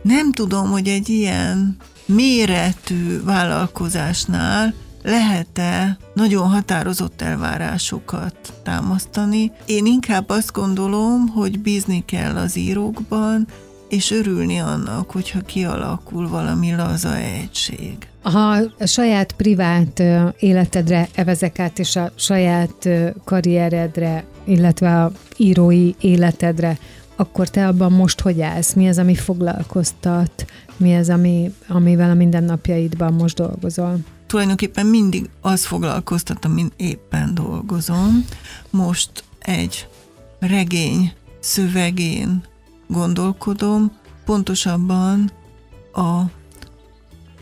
Nem 0.02 0.32
tudom, 0.32 0.70
hogy 0.70 0.88
egy 0.88 1.08
ilyen 1.08 1.76
méretű 2.06 3.22
vállalkozásnál 3.22 4.74
lehet-e 5.02 5.98
nagyon 6.14 6.48
határozott 6.48 7.22
elvárásokat 7.22 8.36
támasztani. 8.62 9.52
Én 9.66 9.86
inkább 9.86 10.28
azt 10.28 10.52
gondolom, 10.52 11.28
hogy 11.28 11.60
bízni 11.60 12.04
kell 12.04 12.36
az 12.36 12.56
írókban, 12.56 13.46
és 13.88 14.10
örülni 14.10 14.58
annak, 14.58 15.10
hogyha 15.10 15.40
kialakul 15.40 16.28
valami 16.28 16.74
laza 16.74 17.16
egység. 17.16 17.96
Ha 18.22 18.56
a 18.78 18.86
saját 18.86 19.32
privát 19.32 20.02
életedre 20.38 21.08
evezek 21.14 21.58
át, 21.58 21.78
és 21.78 21.96
a 21.96 22.12
saját 22.14 22.88
karrieredre, 23.24 24.24
illetve 24.44 25.02
a 25.02 25.12
írói 25.36 25.94
életedre, 26.00 26.78
akkor 27.16 27.48
te 27.48 27.66
abban 27.66 27.92
most 27.92 28.20
hogy 28.20 28.40
állsz? 28.40 28.72
Mi 28.72 28.88
az, 28.88 28.98
ami 28.98 29.14
foglalkoztat? 29.14 30.44
Mi 30.76 30.96
az, 30.96 31.08
ami, 31.08 31.52
amivel 31.68 32.10
a 32.10 32.14
mindennapjaidban 32.14 33.12
most 33.12 33.36
dolgozol? 33.36 33.98
Tulajdonképpen 34.26 34.86
mindig 34.86 35.28
az 35.40 35.64
foglalkoztat, 35.64 36.44
amin 36.44 36.70
éppen 36.76 37.34
dolgozom. 37.34 38.24
Most 38.70 39.10
egy 39.38 39.88
regény 40.38 41.12
szövegén 41.40 42.42
gondolkodom, 42.88 43.92
pontosabban 44.24 45.30
a 45.92 46.22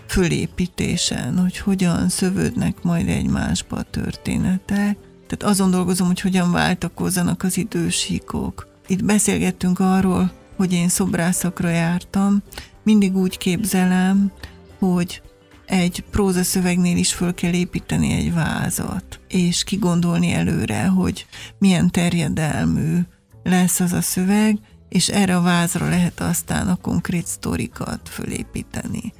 fölépítésen, 0.06 1.38
hogy 1.38 1.58
hogyan 1.58 2.08
szövődnek 2.08 2.82
majd 2.82 3.08
egymásba 3.08 3.76
a 3.76 3.82
történetek. 3.82 4.96
Tehát 5.26 5.42
azon 5.42 5.70
dolgozom, 5.70 6.06
hogy 6.06 6.20
hogyan 6.20 6.52
váltakozzanak 6.52 7.42
az 7.42 7.56
idősíkok. 7.56 8.68
Itt 8.86 9.04
beszélgettünk 9.04 9.78
arról, 9.78 10.32
hogy 10.56 10.72
én 10.72 10.88
szobrászakra 10.88 11.68
jártam, 11.68 12.42
mindig 12.82 13.16
úgy 13.16 13.38
képzelem, 13.38 14.32
hogy 14.78 15.22
egy 15.66 16.04
prózaszövegnél 16.10 16.96
is 16.96 17.12
föl 17.12 17.34
kell 17.34 17.52
építeni 17.52 18.12
egy 18.12 18.34
vázat, 18.34 19.20
és 19.28 19.64
kigondolni 19.64 20.32
előre, 20.32 20.86
hogy 20.86 21.26
milyen 21.58 21.90
terjedelmű 21.90 22.98
lesz 23.42 23.80
az 23.80 23.92
a 23.92 24.00
szöveg, 24.00 24.58
és 24.94 25.08
erre 25.08 25.36
a 25.36 25.40
vázra 25.40 25.88
lehet 25.88 26.20
aztán 26.20 26.68
a 26.68 26.74
konkrét 26.76 27.26
sztorikat 27.26 28.08
fölépíteni. 28.08 29.12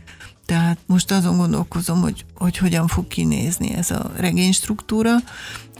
Tehát 0.46 0.78
most 0.86 1.10
azon 1.10 1.36
gondolkozom, 1.36 2.00
hogy, 2.00 2.24
hogy 2.34 2.56
hogyan 2.56 2.86
fog 2.86 3.06
kinézni 3.06 3.74
ez 3.74 3.90
a 3.90 4.10
regény 4.16 4.52
struktúra. 4.52 5.16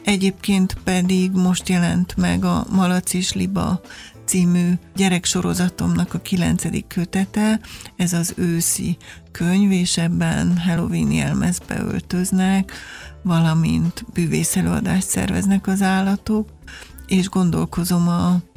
Egyébként 0.05 0.77
pedig 0.85 1.31
most 1.33 1.69
jelent 1.69 2.17
meg 2.17 2.45
a 2.45 2.67
Malacis 2.71 3.33
Liba 3.33 3.81
című 4.25 4.73
gyereksorozatomnak 4.95 6.15
a 6.15 6.19
kilencedik 6.19 6.87
kötete, 6.87 7.61
ez 7.97 8.13
az 8.13 8.33
őszi 8.37 8.97
könyv, 9.31 9.71
és 9.71 9.97
ebben 9.97 10.59
Halloween 10.59 11.11
jelmezbe 11.11 11.81
öltöznek, 11.81 12.73
valamint 13.23 14.05
bűvészelőadást 14.13 15.09
szerveznek 15.09 15.67
az 15.67 15.83
állatok, 15.83 16.49
és 17.07 17.29
gondolkozom 17.29 18.09
a 18.09 18.53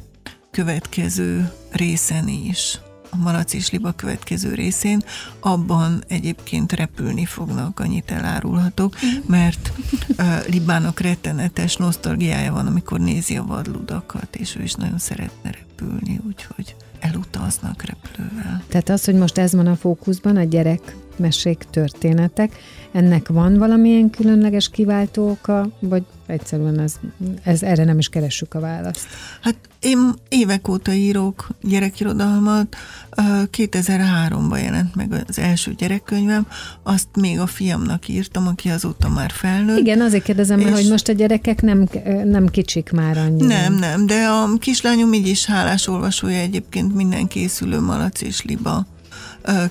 következő 0.50 1.52
részen 1.70 2.28
is 2.28 2.78
a 3.10 3.16
Malac 3.16 3.52
és 3.52 3.70
Liba 3.70 3.92
következő 3.92 4.54
részén, 4.54 5.02
abban 5.40 6.04
egyébként 6.08 6.72
repülni 6.72 7.24
fognak, 7.24 7.80
annyit 7.80 8.10
elárulhatok, 8.10 8.94
mert 9.26 9.72
uh, 10.18 10.48
Libának 10.48 11.00
rettenetes 11.00 11.76
nosztalgiája 11.76 12.52
van, 12.52 12.66
amikor 12.66 13.00
nézi 13.00 13.36
a 13.36 13.44
vadludakat, 13.44 14.36
és 14.36 14.56
ő 14.56 14.62
is 14.62 14.74
nagyon 14.74 14.98
szeretne 14.98 15.50
repülni, 15.50 16.20
úgyhogy 16.26 16.74
elutaznak 17.00 17.82
repülővel. 17.82 18.62
Tehát 18.68 18.88
az, 18.88 19.04
hogy 19.04 19.14
most 19.14 19.38
ez 19.38 19.52
van 19.52 19.66
a 19.66 19.76
fókuszban, 19.76 20.36
a 20.36 20.44
gyerek 20.44 20.96
mesék, 21.16 21.66
történetek, 21.70 22.56
ennek 22.92 23.28
van 23.28 23.58
valamilyen 23.58 24.10
különleges 24.10 24.70
kiváltó 24.70 25.30
oka, 25.30 25.68
vagy 25.80 26.02
egyszerűen 26.28 26.80
ez, 26.80 26.94
ez 27.42 27.62
erre 27.62 27.84
nem 27.84 27.98
is 27.98 28.08
keressük 28.08 28.54
a 28.54 28.60
választ? 28.60 29.06
Hát 29.40 29.56
én 29.80 30.14
évek 30.28 30.68
óta 30.68 30.92
írok 30.92 31.48
gyerekirodalmat, 31.62 32.76
2003-ban 33.16 34.62
jelent 34.62 34.94
meg 34.94 35.24
az 35.28 35.38
első 35.38 35.74
gyerekkönyvem, 35.74 36.46
azt 36.82 37.08
még 37.20 37.40
a 37.40 37.46
fiamnak 37.46 38.08
írtam, 38.08 38.46
aki 38.46 38.68
azóta 38.68 39.08
már 39.08 39.30
felnőtt. 39.30 39.78
Igen, 39.78 40.00
azért 40.00 40.24
kérdezem, 40.24 40.60
és... 40.60 40.70
hogy 40.70 40.88
most 40.88 41.08
a 41.08 41.12
gyerekek 41.12 41.62
nem, 41.62 41.88
nem 42.24 42.48
kicsik 42.48 42.90
már 42.90 43.18
annyira. 43.18 43.46
Nem, 43.46 43.74
nem, 43.74 44.06
de 44.06 44.26
a 44.26 44.58
kislányom 44.58 45.12
így 45.12 45.26
is 45.26 45.44
hálás 45.44 45.86
olvasója 45.86 46.38
egyébként 46.38 46.94
minden 46.94 47.26
készülő 47.26 47.80
Malac 47.80 48.20
és 48.20 48.42
Liba 48.42 48.86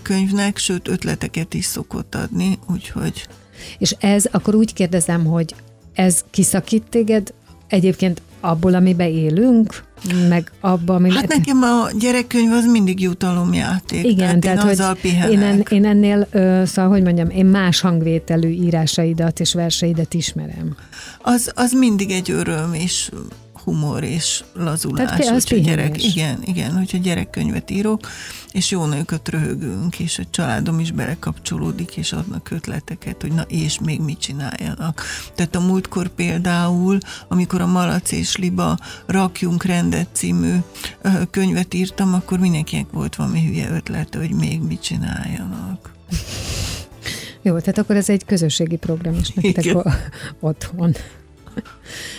könyvnek, 0.01 0.57
sőt 0.57 0.87
ötleteket 0.87 1.53
is 1.53 1.65
szokott 1.65 2.15
adni, 2.15 2.59
úgyhogy... 2.71 3.27
És 3.77 3.95
ez, 3.99 4.25
akkor 4.31 4.55
úgy 4.55 4.73
kérdezem, 4.73 5.25
hogy 5.25 5.55
ez 5.97 6.23
kiszakít 6.29 6.83
téged 6.89 7.33
egyébként 7.67 8.21
abból, 8.39 8.73
amiben 8.73 9.07
élünk, 9.07 9.83
meg 10.29 10.51
abba, 10.59 10.95
amiben... 10.95 11.17
Hát 11.17 11.27
nekem 11.27 11.61
a 11.61 11.89
gyerekkönyv 11.99 12.51
az 12.51 12.65
mindig 12.65 13.01
jutalomjáték. 13.01 14.05
Igen, 14.05 14.39
tehát, 14.39 14.75
tehát 14.75 14.99
hogy 15.01 15.31
én, 15.31 15.41
en, 15.41 15.65
én 15.69 15.85
ennél, 15.85 16.27
szóval, 16.65 16.89
hogy 16.89 17.03
mondjam, 17.03 17.29
én 17.29 17.45
más 17.45 17.79
hangvételű 17.79 18.49
írásaidat 18.49 19.39
és 19.39 19.53
verseidet 19.53 20.13
ismerem. 20.13 20.75
Az, 21.21 21.51
az 21.55 21.71
mindig 21.71 22.11
egy 22.11 22.31
öröm, 22.31 22.73
és 22.73 23.09
humor 23.67 24.03
és 24.03 24.43
lazulás. 24.53 25.09
Tehát 25.09 25.35
az 25.35 25.47
hogy 25.49 25.61
gyerek, 25.61 26.03
igen, 26.03 26.39
igen, 26.45 26.77
hogyha 26.77 26.97
gyerekkönyvet 26.97 27.69
írok, 27.69 28.07
és 28.51 28.71
jó 28.71 28.85
nőköt 28.85 29.29
röhögünk, 29.29 29.99
és 29.99 30.19
a 30.19 30.23
családom 30.29 30.79
is 30.79 30.91
belekapcsolódik, 30.91 31.97
és 31.97 32.11
adnak 32.13 32.51
ötleteket, 32.51 33.21
hogy 33.21 33.31
na 33.31 33.41
és 33.41 33.79
még 33.79 34.01
mit 34.01 34.19
csináljanak. 34.19 35.03
Tehát 35.35 35.55
a 35.55 35.59
múltkor 35.59 36.07
például, 36.07 36.97
amikor 37.27 37.61
a 37.61 37.67
Malac 37.67 38.11
és 38.11 38.37
Liba 38.37 38.77
Rakjunk 39.05 39.63
rendet 39.63 40.07
című 40.11 40.55
könyvet 41.31 41.73
írtam, 41.73 42.13
akkor 42.13 42.39
mindenkinek 42.39 42.91
volt 42.91 43.15
valami 43.15 43.45
hülye 43.45 43.69
ötlete, 43.69 44.17
hogy 44.17 44.31
még 44.31 44.61
mit 44.61 44.81
csináljanak. 44.81 45.93
Jó, 47.41 47.59
tehát 47.59 47.77
akkor 47.77 47.95
ez 47.95 48.09
egy 48.09 48.25
közösségi 48.25 48.75
program 48.75 49.13
is 49.13 49.29
nektek 49.29 49.65
Igen. 49.65 49.93
otthon. 50.39 50.95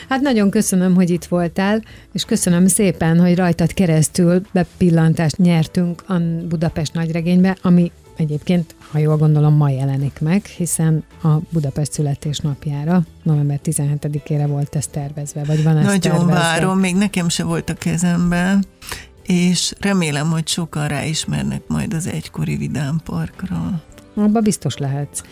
Hát 0.08 0.20
nagyon 0.20 0.50
köszönöm, 0.50 0.94
hogy 0.94 1.10
itt 1.10 1.24
voltál, 1.24 1.82
és 2.12 2.24
köszönöm 2.24 2.66
szépen, 2.66 3.20
hogy 3.20 3.36
rajtad 3.36 3.74
keresztül 3.74 4.40
bepillantást 4.52 5.36
nyertünk 5.36 6.02
a 6.06 6.14
Budapest 6.48 6.94
nagyregénybe, 6.94 7.56
ami 7.62 7.92
egyébként, 8.16 8.74
ha 8.90 8.98
jól 8.98 9.16
gondolom, 9.16 9.54
ma 9.54 9.70
jelenik 9.70 10.20
meg, 10.20 10.44
hiszen 10.44 11.04
a 11.22 11.28
Budapest 11.50 11.92
születésnapjára, 11.92 13.02
november 13.22 13.60
17-ére 13.64 14.44
volt 14.48 14.76
ez 14.76 14.86
tervezve, 14.86 15.44
vagy 15.44 15.62
van 15.62 15.76
ez 15.76 15.84
Nagyon 15.84 16.00
tervezve? 16.00 16.32
várom, 16.32 16.78
még 16.78 16.96
nekem 16.96 17.28
se 17.28 17.44
volt 17.44 17.70
a 17.70 17.74
kezemben, 17.74 18.64
és 19.22 19.72
remélem, 19.80 20.30
hogy 20.30 20.48
sokan 20.48 20.88
ráismernek 20.88 21.62
majd 21.66 21.94
az 21.94 22.06
egykori 22.06 22.56
Vidám 22.56 23.00
Parkra. 23.04 23.82
Abba 24.18 24.40
biztos 24.40 24.76
lehetsz. 24.76 25.22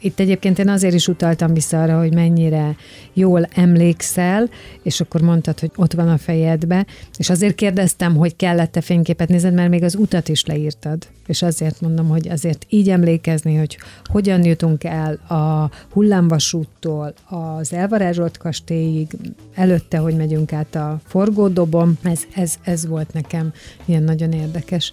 Itt 0.00 0.20
egyébként 0.20 0.58
én 0.58 0.68
azért 0.68 0.94
is 0.94 1.08
utaltam 1.08 1.54
vissza 1.54 1.82
arra, 1.82 1.98
hogy 1.98 2.14
mennyire 2.14 2.76
jól 3.12 3.44
emlékszel, 3.54 4.48
és 4.82 5.00
akkor 5.00 5.20
mondtad, 5.20 5.60
hogy 5.60 5.70
ott 5.76 5.92
van 5.92 6.08
a 6.08 6.18
fejedbe, 6.18 6.86
és 7.18 7.30
azért 7.30 7.54
kérdeztem, 7.54 8.16
hogy 8.16 8.36
kellett-e 8.36 8.80
fényképet 8.80 9.28
nézed, 9.28 9.54
mert 9.54 9.70
még 9.70 9.82
az 9.82 9.94
utat 9.94 10.28
is 10.28 10.44
leírtad, 10.44 11.06
és 11.26 11.42
azért 11.42 11.80
mondom, 11.80 12.08
hogy 12.08 12.28
azért 12.28 12.66
így 12.68 12.90
emlékezni, 12.90 13.56
hogy 13.56 13.78
hogyan 14.04 14.44
jutunk 14.44 14.84
el 14.84 15.14
a 15.14 15.70
hullámvasúttól 15.90 17.14
az 17.28 17.72
elvarázsolt 17.72 18.36
kastélyig, 18.36 19.08
előtte, 19.54 19.98
hogy 19.98 20.16
megyünk 20.16 20.52
át 20.52 20.74
a 20.74 21.00
forgódobon, 21.04 21.98
ez, 22.02 22.22
ez, 22.34 22.54
ez 22.62 22.86
volt 22.86 23.12
nekem 23.12 23.52
ilyen 23.84 24.02
nagyon 24.02 24.32
érdekes. 24.32 24.92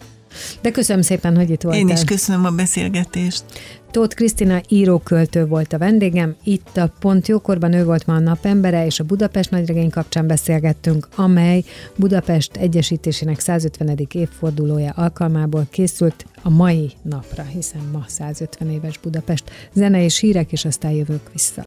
De 0.62 0.72
köszönöm 0.72 1.02
szépen, 1.02 1.36
hogy 1.36 1.50
itt 1.50 1.62
voltál. 1.62 1.82
Én 1.82 1.90
is 1.90 2.04
köszönöm 2.04 2.46
a 2.46 2.52
beszélgetést. 2.52 3.44
Tóth 3.92 4.16
Krisztina 4.16 4.62
íróköltő 4.70 5.46
volt 5.46 5.74
a 5.74 5.78
vendégem, 5.78 6.36
itt 6.44 6.78
a 6.78 6.94
Pont 7.00 7.28
Jókorban 7.28 7.74
ő 7.74 7.86
volt 7.86 8.06
ma 8.06 8.13
a 8.13 8.20
napembere, 8.20 8.86
és 8.86 9.00
a 9.00 9.04
Budapest 9.04 9.52
nagyregény 9.52 9.90
kapcsán 9.90 10.28
beszélgettünk, 10.28 11.08
amely 11.16 11.63
Budapest 11.96 12.56
Egyesítésének 12.56 13.40
150. 13.40 14.08
évfordulója 14.12 14.92
alkalmából 14.96 15.68
készült 15.70 16.26
a 16.42 16.50
mai 16.50 16.92
napra, 17.02 17.44
hiszen 17.44 17.82
ma 17.92 18.04
150 18.08 18.70
éves 18.70 18.98
Budapest. 18.98 19.52
Zene 19.74 20.04
és 20.04 20.20
hírek, 20.20 20.52
és 20.52 20.66
aztán 20.66 20.92
jövök 20.92 21.32
vissza. 21.34 21.66